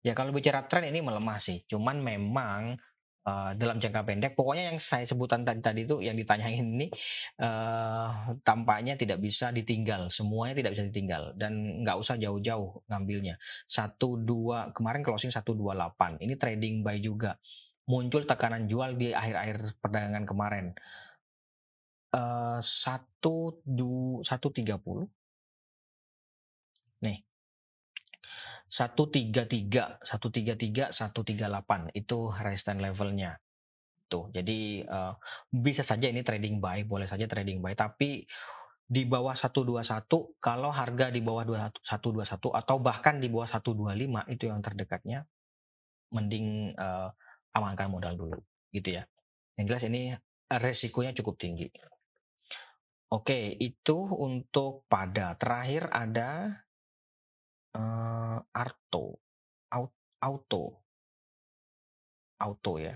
Ya 0.00 0.16
kalau 0.16 0.32
bicara 0.32 0.64
tren 0.64 0.88
ini 0.88 1.04
melemah 1.04 1.36
sih. 1.36 1.64
Cuman 1.68 2.00
memang 2.00 2.80
uh, 3.26 3.52
dalam 3.58 3.78
jangka 3.82 4.02
pendek, 4.06 4.32
pokoknya 4.38 4.74
yang 4.74 4.78
saya 4.78 5.02
sebutan 5.06 5.42
tadi 5.42 5.60
tadi 5.62 5.80
itu 5.86 5.98
yang 6.02 6.14
ditanyain 6.14 6.62
ini 6.62 6.86
uh, 7.42 8.36
tampaknya 8.42 8.94
tidak 8.94 9.18
bisa 9.22 9.50
ditinggal. 9.50 10.10
Semuanya 10.12 10.58
tidak 10.58 10.78
bisa 10.78 10.84
ditinggal 10.86 11.34
dan 11.38 11.82
nggak 11.82 11.96
usah 11.98 12.18
jauh-jauh 12.18 12.86
ngambilnya. 12.90 13.38
Satu 13.66 14.20
dua 14.20 14.70
kemarin 14.70 15.02
closing 15.02 15.30
satu 15.34 15.54
dua 15.54 15.74
delapan. 15.74 16.18
Ini 16.20 16.34
trading 16.38 16.82
buy 16.86 16.98
juga. 17.02 17.38
Muncul 17.90 18.22
tekanan 18.22 18.70
jual 18.70 18.94
di 18.94 19.10
akhir-akhir 19.10 19.82
perdagangan 19.82 20.22
kemarin. 20.22 20.66
Uh, 22.12 22.60
satu 22.60 23.64
satu 24.22 24.48
tiga 24.52 24.76
puluh 24.76 25.08
Nih. 27.02 27.26
133, 28.72 30.00
133, 30.00 30.96
138 30.96 31.92
itu 31.92 32.18
resistance 32.32 32.80
levelnya. 32.80 33.36
Tuh, 34.08 34.32
jadi 34.32 34.88
uh, 34.88 35.12
bisa 35.52 35.84
saja 35.84 36.08
ini 36.08 36.24
trading 36.24 36.56
buy, 36.56 36.88
boleh 36.88 37.04
saja 37.04 37.28
trading 37.28 37.60
buy, 37.60 37.76
tapi 37.76 38.24
di 38.88 39.04
bawah 39.04 39.36
121 39.36 40.08
kalau 40.40 40.68
harga 40.72 41.12
di 41.12 41.20
bawah 41.20 41.44
121 41.44 41.84
atau 42.52 42.76
bahkan 42.80 43.16
di 43.20 43.28
bawah 43.32 43.48
125 43.48 43.88
itu 44.28 44.44
yang 44.48 44.60
terdekatnya 44.60 45.24
mending 46.12 46.76
uh, 46.76 47.08
amankan 47.56 47.88
modal 47.88 48.16
dulu 48.16 48.40
gitu 48.72 49.00
ya. 49.00 49.04
Yang 49.56 49.66
jelas 49.68 49.84
ini 49.88 50.02
resikonya 50.48 51.12
cukup 51.16 51.36
tinggi. 51.36 51.68
Oke, 53.12 53.52
itu 53.60 53.96
untuk 54.16 54.88
pada. 54.88 55.36
Terakhir 55.36 55.92
ada 55.92 56.64
uh, 57.76 58.38
Arto, 58.52 59.20
auto, 60.22 60.62
auto 62.38 62.72
ya, 62.78 62.94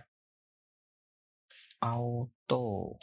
auto, 1.80 2.98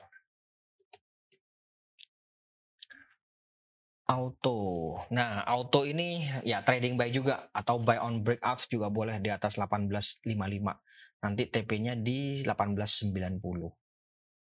auto. 4.07 4.57
Nah, 5.09 5.41
auto 5.47 5.83
ini 5.87 6.27
ya 6.45 6.61
trading 6.61 6.95
buy 6.99 7.09
juga 7.11 7.49
atau 7.51 7.79
buy 7.81 7.97
on 7.99 8.21
breakouts 8.23 8.69
juga 8.69 8.87
boleh 8.91 9.19
di 9.19 9.29
atas 9.31 9.57
1855. 9.57 10.23
Nanti 11.23 11.43
TP-nya 11.47 11.95
di 11.95 12.43
1890 12.43 13.71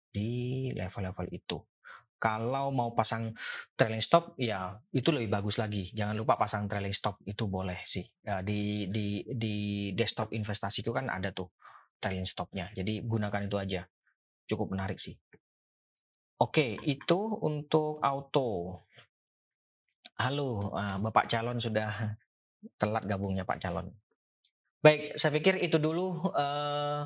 di 0.10 0.30
level-level 0.74 1.28
itu. 1.32 1.58
Kalau 2.20 2.70
mau 2.76 2.92
pasang 2.92 3.32
trailing 3.80 4.04
stop 4.04 4.36
ya 4.36 4.76
itu 4.92 5.10
lebih 5.16 5.32
bagus 5.32 5.56
lagi. 5.56 5.88
Jangan 5.96 6.20
lupa 6.20 6.36
pasang 6.36 6.68
trailing 6.68 6.94
stop 6.94 7.24
itu 7.24 7.48
boleh 7.48 7.80
sih. 7.88 8.04
Ya, 8.22 8.44
di 8.44 8.92
di 8.92 9.24
di 9.24 9.56
desktop 9.96 10.36
investasi 10.36 10.84
itu 10.84 10.92
kan 10.92 11.08
ada 11.08 11.32
tuh 11.32 11.50
trailing 11.98 12.28
stopnya. 12.28 12.68
Jadi 12.76 13.02
gunakan 13.08 13.48
itu 13.48 13.56
aja. 13.56 13.82
Cukup 14.46 14.76
menarik 14.76 15.00
sih. 15.00 15.16
Oke, 16.40 16.80
itu 16.88 17.20
untuk 17.44 18.00
auto. 18.04 18.84
Halo, 20.20 20.76
ah, 20.76 21.00
Bapak 21.00 21.32
calon 21.32 21.60
sudah 21.60 22.20
telat 22.76 23.08
gabungnya 23.08 23.48
Pak 23.48 23.60
calon. 23.64 23.92
Baik, 24.80 25.20
saya 25.20 25.36
pikir 25.36 25.60
itu 25.60 25.76
dulu 25.76 26.32
uh, 26.32 27.04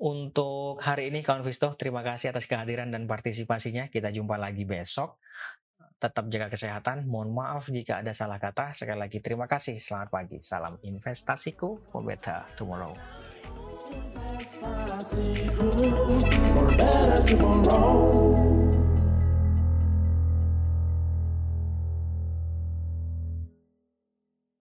untuk 0.00 0.80
hari 0.80 1.12
ini 1.12 1.20
kawan 1.20 1.44
Visto, 1.44 1.76
terima 1.76 2.00
kasih 2.00 2.32
atas 2.32 2.48
kehadiran 2.48 2.88
dan 2.88 3.04
partisipasinya. 3.04 3.92
Kita 3.92 4.08
jumpa 4.08 4.40
lagi 4.40 4.64
besok. 4.64 5.20
Tetap 6.00 6.32
jaga 6.32 6.48
kesehatan. 6.48 7.04
Mohon 7.04 7.36
maaf 7.36 7.68
jika 7.68 8.00
ada 8.00 8.16
salah 8.16 8.40
kata. 8.40 8.72
Sekali 8.72 8.96
lagi 8.96 9.20
terima 9.20 9.44
kasih. 9.44 9.76
Selamat 9.76 10.08
pagi. 10.08 10.40
Salam 10.40 10.80
investasiku 10.80 11.92
for 11.92 12.00
better 12.00 12.48
tomorrow. 12.56 12.96
Better 16.80 17.20
tomorrow. 17.28 18.59